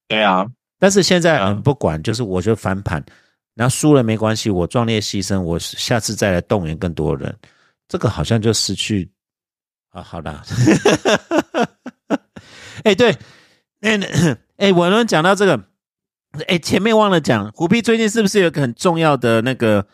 [0.06, 0.46] 对啊，
[0.78, 3.06] 但是现在嗯嗯不管，就是我就翻盘，然
[3.66, 7.34] 后输了没关系，我壮烈牺牲，我下次再来动员更多人，
[7.88, 9.10] 这个好像就失去
[9.90, 10.44] 啊，好啦，
[12.84, 13.16] 哎、对，
[13.80, 13.98] 那
[14.58, 15.64] 哎，文伦讲到这个，
[16.46, 19.86] 哎，前面忘了讲，虎皮最近是不是有个很重要的那个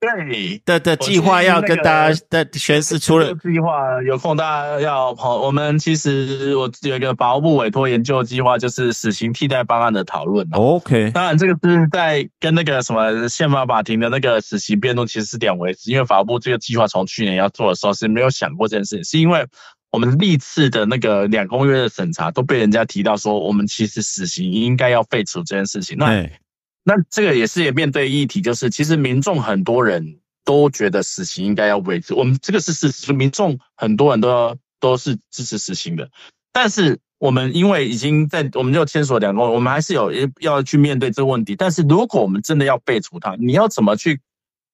[0.00, 0.60] 对。
[0.64, 3.34] 的的计划要跟大家的宣示出了这？
[3.34, 5.36] 个计划有空大家要跑。
[5.36, 10.56] 我们其实我有一个法务部委托研究计划，就是死刑替代方案的讨论、啊。
[10.56, 15.90] OK，当然，这个是在跟那个什么宪法法庭的那个死刑辩论其实是两回事。
[15.90, 19.46] 因为法务部这个计划从去年要做的时候是没有想过这件事情，是因为
[19.90, 25.96] 我们历次的那个两公约的审查都被人家提到说，我们其实死刑应该要废除这件事情。
[25.98, 26.39] 那哎，
[26.84, 36.10] 那这个也是也面对议题，就是其实民众很多人都觉得死刑应该要维持，我们这个是事实，民众很多人都要都是支持死刑的，
[36.52, 41.54] 但是我们因为已经在我们就签署两公，我们还是有要去面对这个问题。
[41.54, 44.20] 但是如果我们真的要废除它，你要怎么去？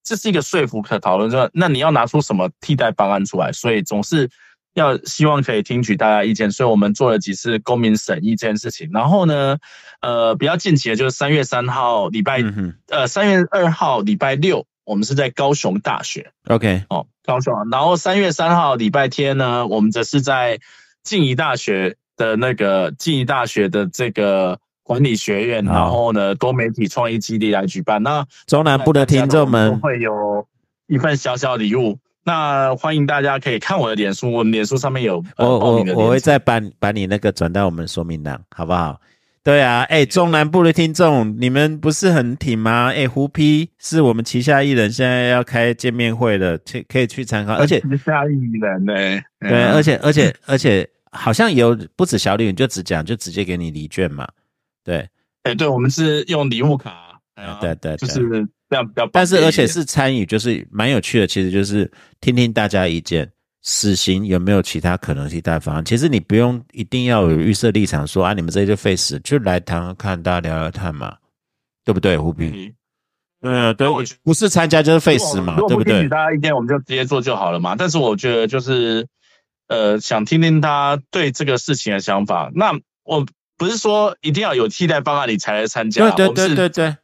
[0.09, 3.51] 这是一个说服可讨论，说那你要拿出什么替代方案出来？
[3.51, 4.31] 所以总是
[4.77, 8.91] 要希望可以听取大家意见，所以我们做了几次公民审议这件事情。
[8.93, 9.57] 然后呢，
[10.03, 17.55] 呃，比较近期的就是三月三号礼拜，嗯呃，三月二号礼拜六，我们是在高雄大学，OK，哦，高雄。
[17.71, 20.61] 然后三月三号礼拜天呢，我们则是在
[21.03, 28.03] 静宜大学的那个静宜大学的这个管理学院，然后呢多媒体创意基地来举办。
[28.03, 30.47] 那中南部的听众都们，会有
[30.87, 31.99] 一份小小礼物。
[32.27, 39.01] 那欢迎大家可以看我的脸书，我们脸书上面有、呃、我我我会再把把你那个转到我们说明栏，好不好？
[39.45, 42.91] 对啊，哎，中南部的听众，你们不是很挺吗？
[42.93, 48.93] 哎，胡批是我们旗下艺人，现在要开见面会了，去可以去参考，而且旗下艺人呢、
[49.39, 54.27] 对，而且而且而且好像有不止小李，你就只讲就直接给你礼券嘛，
[54.83, 55.09] 对，
[55.45, 57.21] 哎、对，我们是用礼物卡，
[57.61, 57.97] 对对。
[57.99, 59.09] 就是这样比较。
[59.13, 61.91] 但是而且是参与，就是蛮有趣的，其实就是
[62.21, 63.31] 听听大家意见。
[63.69, 65.85] 死刑有没有其他可能替代方案？
[65.85, 71.17] 其实你不用一定要有预设立场说啊，你们这些就废死，就来谈谈看，大家聊聊看嘛，
[71.85, 72.17] 对不对？
[72.17, 72.53] 胡斌？
[72.55, 72.75] 嗯
[73.41, 76.09] 对啊，对我，不是参加就是废死嘛，对不对？
[76.09, 77.75] 大家意见，我们就直接做就好了嘛。
[77.77, 79.09] 但是我觉得就是，
[79.67, 82.53] 呃，想听听他对这个事情的想法。
[82.55, 82.73] 那
[83.03, 83.27] 我
[83.59, 86.97] 不是说一定要有替代方案你才来参加，对对对对，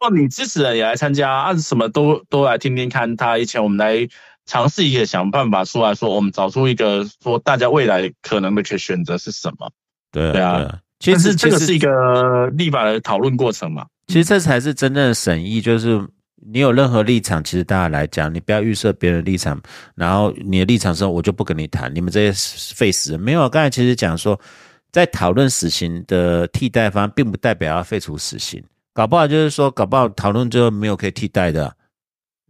[0.00, 4.08] 哦，你支持人也来参加啊，什么都都来听听看他以前我们来
[4.46, 9.70] 尝试一个想办法出来说，我们找出一个说大家未来可能的可选择是什么。
[10.12, 10.78] 对对啊啊。
[11.00, 13.86] 其实这个是一个立法的讨论过程嘛。
[14.08, 16.00] 其实这才是真正的审议，就是
[16.50, 19.60] 你有任何立场，其实大家来讲，你不要预设别人的立场，
[19.94, 23.48] 然后你的立场说我就不跟你谈，你们这些废死人没有。
[23.48, 24.40] 刚才其实讲说，
[24.90, 28.60] 在讨论死刑的替代方案，并不代表要废除死刑，
[28.98, 31.72] 搞不好就是说，搞不好讨论之后没有可以替代的啊，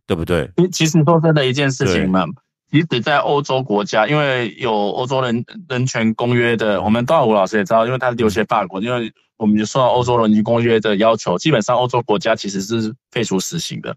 [0.07, 0.51] 对不对？
[0.57, 2.25] 其其实说真的一件事情嘛，
[2.71, 13.95] 即使在欧洲国家，因为有欧洲人人权公约的，我们道尔武老师也知道，因为他留学法国，因为我们就受到欧洲人权公约的要求，基本上欧洲国家其实是废除死刑的。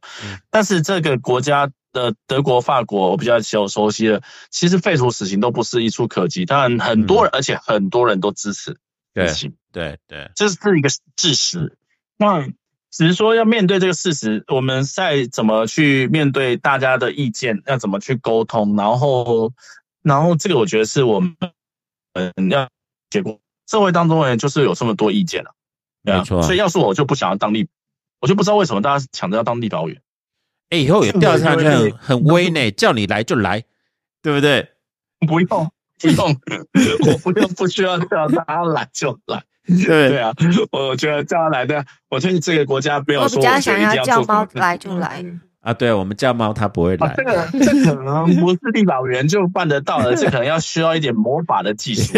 [0.49, 8.75] 但是这个国家的德国、法国，我比较熟熟悉的，其实废除死刑都不是一触可及，当然很多人，而且很多人都支持
[9.13, 9.53] 对死刑。
[9.71, 11.77] 对对，这是一个事实。
[12.21, 12.45] 那
[12.91, 19.51] 只是说要面对这个事实，我们再怎么去面对大家的意见，要怎么去沟通，然后，
[20.03, 21.35] 然后这个我觉得是我们
[22.13, 22.69] 嗯要
[23.09, 25.51] 结果社会当中人就是有这么多意见了，
[26.03, 27.67] 没错所以要是我就不想要当立，
[28.19, 30.01] 我就不知道为什么大家抢着要当立法委员。
[30.69, 33.63] 哎，以后有调查就对对很很威呢，叫你来就来，
[34.21, 34.69] 对不对？
[35.27, 36.39] 不用，不用，
[37.11, 39.43] 我不用，不需要叫他来就来。
[39.87, 40.31] 对对啊，
[40.71, 45.23] 我觉得叫他来的，我觉得这个国家没有我说比较想要叫猫来就来。
[45.61, 52.17] 啊，对，我们叫猫它不会啊，来这，个这可能不是立法委员就办得到的，这可能要需要一点魔法的技术，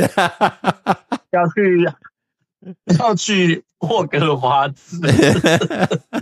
[1.31, 1.91] 要去
[2.97, 5.01] 要去霍格华兹。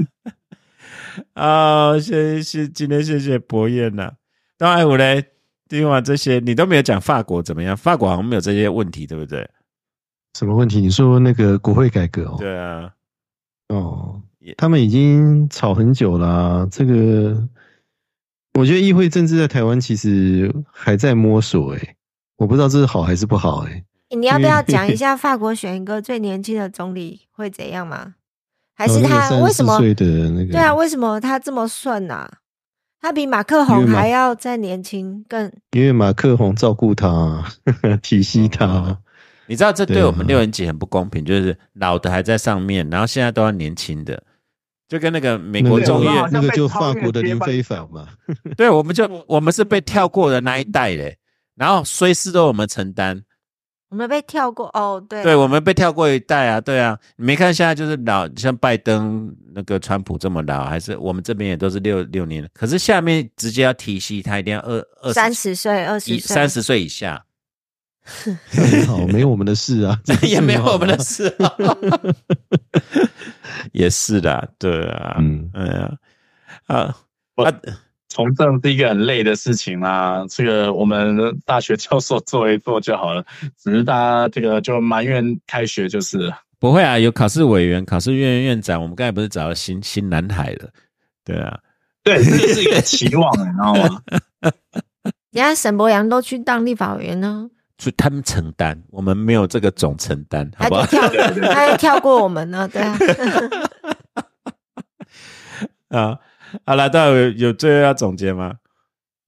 [1.34, 4.14] 啊，谢谢今天谢谢博彦呐。
[4.58, 5.24] 当然我嘞，
[5.70, 7.78] 听完这些，你都没有讲法国怎么样？
[7.78, 9.48] 法国好像没有这些问题，对不对？
[10.34, 10.80] 什么问题？
[10.80, 12.38] 你说那个国会改革哦？
[12.40, 12.91] 对啊，
[13.70, 14.22] 哦，
[14.58, 17.48] 他们已经吵很久啦、这个，
[18.53, 21.95] 我觉得议会政治在台湾其实还在摸索、欸，
[22.38, 23.84] 我不知道这是好还是不好、欸，
[24.16, 28.16] 你要不要讲一下法国选一个最年轻的总理会怎样吗？
[28.74, 32.28] 还是他为什么？34岁的那个，对啊，为什么他这么顺呐、
[32.99, 37.45] 他比马克宏还要再年轻，更因为马克宏照顾他，
[38.02, 38.98] 体恤他哦，
[39.52, 44.23] 你知道这对我们六年级很不公平，就是老的还在上面，然后现在都要年轻的，
[44.88, 48.07] 就跟那个美国那个众议院那个就法国的林非凡嘛，
[48.56, 51.18] 对，我们就我们是被跳过的那一代嘞，
[51.56, 53.23] 然后衰事都我们承担，
[53.90, 55.06] 我们被跳过哦。
[55.10, 67.22] 对，对我们被跳过一代啊，对啊，你没看现在就是老，像拜登那个川普这么老，还是我们这边也都是六六年，可是下面直接要提息，他一定要二二三十岁、二十岁、三十岁以下，很
[68.88, 71.53] 好，没有我们的事啊， 这也没有我们的事、啊，
[73.73, 75.49] 也是的，对啊，嗯。
[75.53, 75.98] 嗯哎呀，
[76.68, 76.98] 啊
[77.36, 77.53] 我啊，
[78.10, 81.15] 从政是一个很累的事情啦，这个我们
[81.45, 83.23] 大学教授做一做就好了，
[83.57, 86.18] 只是大家这个就埋怨开学就是。
[86.18, 86.38] 了。
[86.60, 90.69] 不会啊，有考试委员、考试院院长，我们刚才不是找了新新南海的，
[91.23, 91.57] 对啊，
[92.03, 94.02] 对，这个是一个期望，你知道吗？
[95.32, 97.49] 人家沈博阳都去当立法委员呢，
[97.82, 100.86] 所以他们承担，我们没有这个总承担，好不好？
[100.86, 102.95] 他就跳，跳过我们呢，对啊。
[105.90, 106.20] 啊，
[106.64, 108.53] 好了，大家有有最后要总结吗？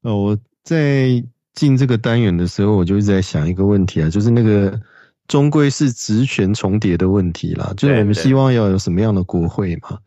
[0.03, 1.07] 呃，我在
[1.55, 4.79] 进这个单元的时候，我就一直在想一个问题啊，就是那个
[5.27, 9.97] 终归是职权重叠的问题啦，就是我们希望要有什么样的国会嘛？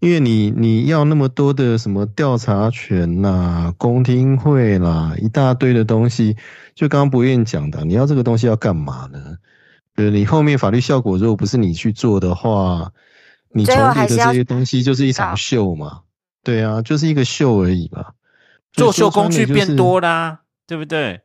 [0.00, 6.36] 因为你你要那么多的什么调查权啦、公听会啦，一大堆的东西，
[6.74, 9.36] 就刚刚不愿讲的，你要这个东西要干嘛呢？
[9.96, 12.92] 呃，你后面法律效果如果不是你去做的话，
[13.52, 16.00] 你重叠的这些东西就是一搞场秀嘛。
[16.42, 18.06] 对啊，就是一个秀而已嘛。
[18.72, 21.20] 作秀工具变多啦，对不对？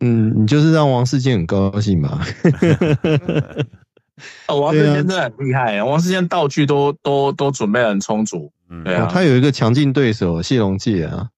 [0.00, 2.22] 嗯，你就是让王世坚很高兴嘛。
[4.48, 8.50] 哦王世坚真的很厉害，王世坚道具都都都准备得很充足。
[8.70, 11.28] 嗯，对啊他有一个强劲对手谢龙介啊，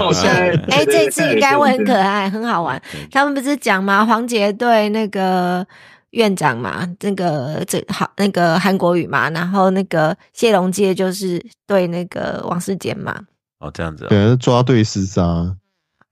[0.00, 2.28] 我 现在哎、这次应该会很可爱。
[2.28, 2.80] 很好玩。
[3.10, 4.04] 他们不是讲吗？
[4.04, 5.66] 黄杰对那个
[6.10, 13.16] 院长嘛，那个这好那个韩国语嘛，然后那个谢龙介就是对那个王世坚嘛，
[13.60, 15.22] 哦，这样子、哦，对啊，抓对厮杀，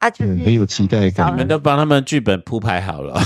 [0.03, 3.21] 啊，就是嗯很有期待感你们都帮他们剧本铺排好了。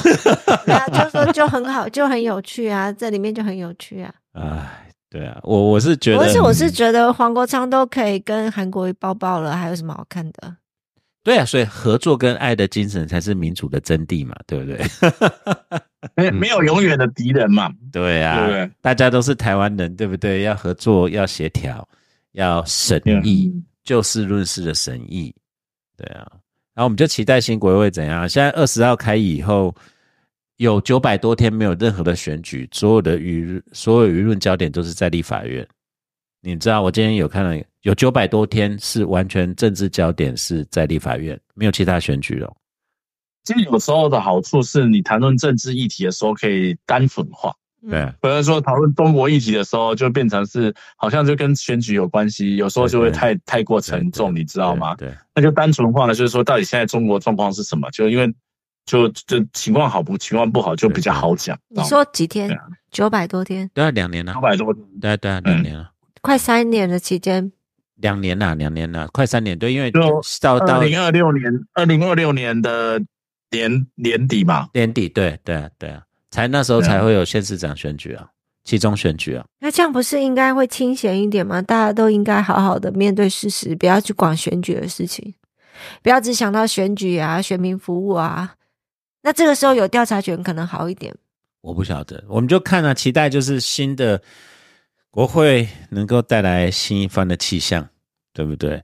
[0.66, 4.14] 对啊，就说就很好，就很有趣啊，这里面就很有趣啊。
[4.32, 10.54] 哎，对啊，我我是觉得，而且我是觉得黄国昌都可以跟韩国瑜抱抱了，还有什么好看的？
[11.24, 14.78] 对啊，所以合作跟爱的精神才是民主的真谛嘛，对不对？
[16.14, 20.42] 没 没有永远的敌人嘛，对啊，对对大家都是台湾人，对不对？
[20.42, 21.88] 要合作，要协调，
[22.32, 23.50] 要审议，
[23.82, 25.34] 就事论事的审议，
[25.96, 26.26] 对啊。
[26.76, 28.28] 然后我们就期待新国会怎样？
[28.28, 29.74] 现在二十号开以后，
[30.58, 35.66] 有九百多天没有任何的选举，所有的舆所有舆论焦点都是在立法院。
[36.42, 42.54] 你知道，我今天有看到有九百多天是完全政治焦点是在立法院，没有其他选举了。
[43.44, 47.54] 其实有时候的好处是你谈论政治议题的时候可以单纯化，
[47.90, 54.94] 对，不是说讨论中国议题的时候，就变成是好像就跟选举有关系，有时候就会太太过沉重，你知道吗？
[54.96, 57.90] 对，那就单纯化了，就是说到底现在中国状况是什么？
[57.90, 58.32] 就因为
[58.84, 61.58] 就就情况好不情况不好就比较好讲。
[61.68, 62.56] 你说几天？
[62.90, 64.32] 九百多天，对啊，两年了。
[64.32, 65.90] 九，百多天，对啊对啊，两年了，
[66.22, 67.52] 快三年的期间，
[67.96, 70.00] 两年了，两年了，快三年，对，因为就
[70.40, 72.98] 到到二零二六年二零二六年的
[73.50, 78.28] 年年底嘛，年底，对对啊对啊，才那时候才会有县市长选举啊，
[78.64, 81.62] 其中选举啊，那这样不是应该会清闲一点吗？
[81.62, 85.34] 大家都应该好好的面对事实，不要去管选举的事情，
[86.02, 88.54] 不要只想到选举啊、选民服务啊。
[89.22, 91.14] 那这个时候有调查权可能好一点。
[91.62, 94.20] 我不晓得，我们就看啊，期待就是新的
[95.10, 97.88] 国会能够带来新一番的气象，
[98.32, 98.82] 对不对？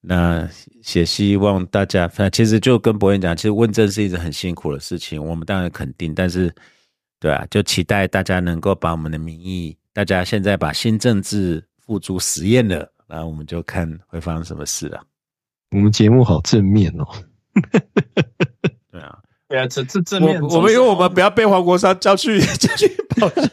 [0.00, 0.48] 那
[0.94, 6.54] 也希望大家，反正其实就跟博彦讲，其实问政是一直很辛苦的事情，我们当然肯定，但是
[7.18, 15.02] 对啊，就期待大家能够把我们的民意，大家现在把新政治付诸实验了，然后我们就看会发生什么事啊。
[15.72, 17.06] 我们节目好正面哦。
[18.92, 19.18] 对啊，
[19.48, 23.42] 对啊，这这正面我我们因为我们不要被黄国昌叫去叫去跑票。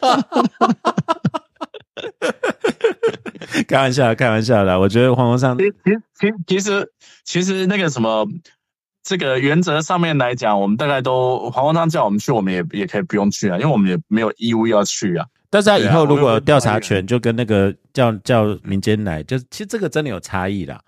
[3.68, 4.78] 开玩笑，开玩笑的。
[4.78, 5.74] 我觉得黄国昌其实
[6.14, 6.92] 其实其实
[7.24, 8.26] 其实那个什么，
[9.02, 15.26] 这个原则上面来讲，我们大概都黄国昌叫我们去，我们也也可以不用去啊，因为我们也没有义务要去啊。
[15.48, 20.80] 但是他以后如果有调查权，就跟那个叫叫民间来，就是其实这个真的有差异啦。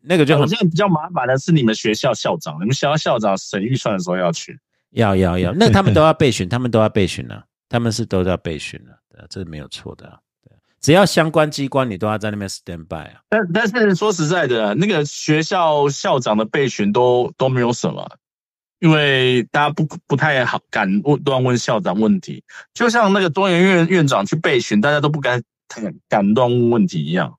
[0.00, 4.58] 那个就好像比较麻烦的是你们学校校长，你们学校校长审预算的时候要去。
[4.92, 10.18] 要要要，那他们都要备询，他们都要备询啊，他们是都要备询的，对啊，这没有错的啊。
[10.88, 13.20] 只要相关机关，你都要在那边 stand by 啊。
[13.28, 18.10] 但但是说实在的，那个学校校长的备询都都没有什么，
[18.78, 22.42] 因为大家不不太好敢问乱问校长问题，
[22.72, 27.34] 就像那个多元院院长去备询，大家都不敢敢敢乱问问题一样，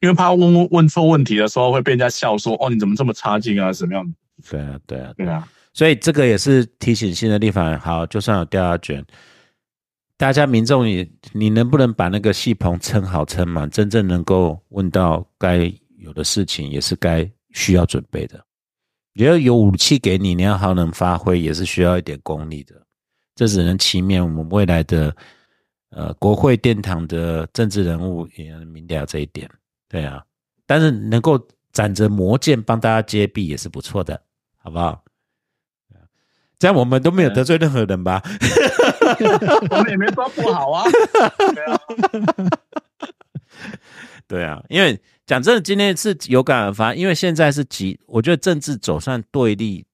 [0.00, 4.14] 因为怕问问问错问题的时候会被人家笑说哦你怎么这么差劲啊什么样？
[4.46, 9.02] 对啊，对啊，对啊，所以这个也是提醒新的立法人，好，就算有调查权，
[10.16, 18.44] 大家民众也，你能不能把那个戏棚撑好撑满，真正能够问到该有的事情，也是该需要准备的。
[19.12, 22.74] 你要有武器给你，你要好能发挥，也是需要一点功力的。
[23.34, 25.14] 这只能祈勉我们未来的
[25.90, 29.50] 呃国会殿堂的政治人物也能明了这一点。
[29.88, 30.24] 对啊，
[30.66, 31.40] 但是能够
[31.72, 34.20] 攒着魔剑帮大家揭弊也是不错的，
[34.58, 35.04] 好不好？
[36.58, 38.22] 这样我们都没有得罪任何人吧？
[39.70, 40.84] 我们也没说不好啊。
[41.54, 41.80] 对啊，
[44.26, 49.84] 对啊，因为讲真的，今天是有感而发，因为现在是极，我觉得政治走上对立，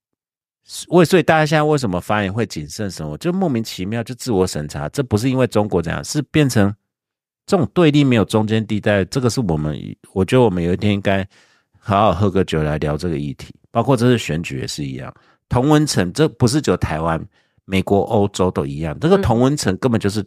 [0.88, 6.72] 为所以大家现在为什么发言会谨慎什么，就莫名其妙就自我审查，这不是因为中国这样，是变成
[7.46, 9.76] 这种对立没有中间地带，这个是我们，
[10.12, 11.26] 我觉得我们有一天应该
[11.78, 15.12] 好好喝个酒来聊这个议题，包括这次选举也是一样，
[15.50, 17.22] 同温层这不是只有台湾、
[17.66, 20.24] 美国、欧洲都一样，这个嗯同温层根本就是。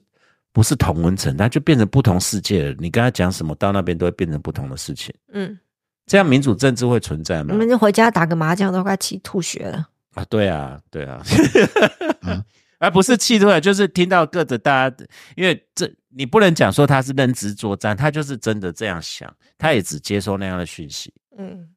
[0.56, 2.76] 不是同温层，它就变成不同世界了。
[2.78, 5.12] 你跟他讲什么，到那边都会变成不同的事情。
[5.32, 5.58] 嗯，
[6.06, 7.58] 这样民主政治会存在吗你？
[7.58, 9.90] 们就回家打个麻将都快气吐血了。
[10.14, 11.24] 啊，对啊，对啊，
[12.22, 12.46] 嗯
[12.78, 15.06] 而不是气出来，就是听到各的大家，
[15.36, 21.68] 因为这你不能讲说他是认知作战，他就是真的这样想，他也只接收那样的讯息，嗯，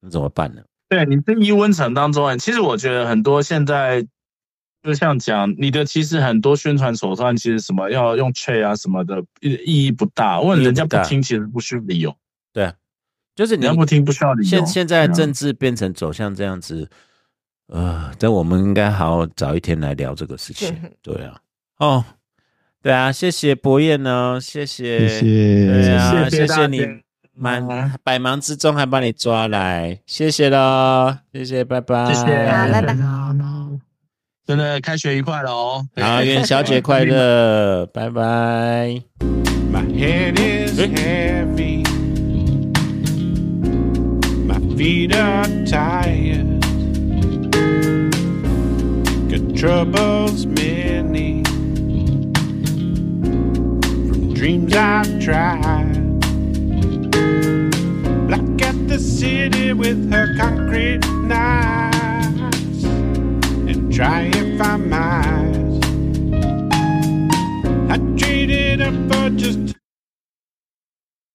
[0.00, 0.60] 那怎么办呢？
[0.90, 4.04] 对你这一温层当中啊，其实我觉得很多现在
[4.82, 10.40] 就像讲你的，其实很多宣传手段，其实什么要用 c 啊什么的，意意义不大。
[10.40, 12.12] 问人家不听，其实不需要理由。
[12.52, 12.74] 对啊，
[13.36, 14.48] 就是你人家不听不需要理由。
[14.48, 16.90] 现现在政治变成走向这样子，
[17.68, 20.92] 呃，但我们应该好好找一天来聊这个事情嗯。
[21.02, 21.40] 对啊，
[21.78, 22.04] 哦，
[22.82, 25.22] 对啊，谢谢博彦呢，谢谢，谢谢，
[25.66, 26.66] 对啊，谢谢大
[27.42, 32.96] 家谢你满百忙之中还把你抓来，谢谢喽，谢谢，拜拜，谢谢好，拜拜。
[34.46, 35.86] 真的开学愉快了哦。
[36.00, 39.00] 好，元宵节快乐，拜拜。
[39.72, 41.84] My head is heavy.
[44.44, 46.58] My feet are tired.
[49.30, 51.44] Got troubles many.
[54.08, 56.09] From dreams I've tried.
[58.30, 65.80] Look at the city with her concrete knives and try if I might.
[67.90, 69.79] I traded up for just.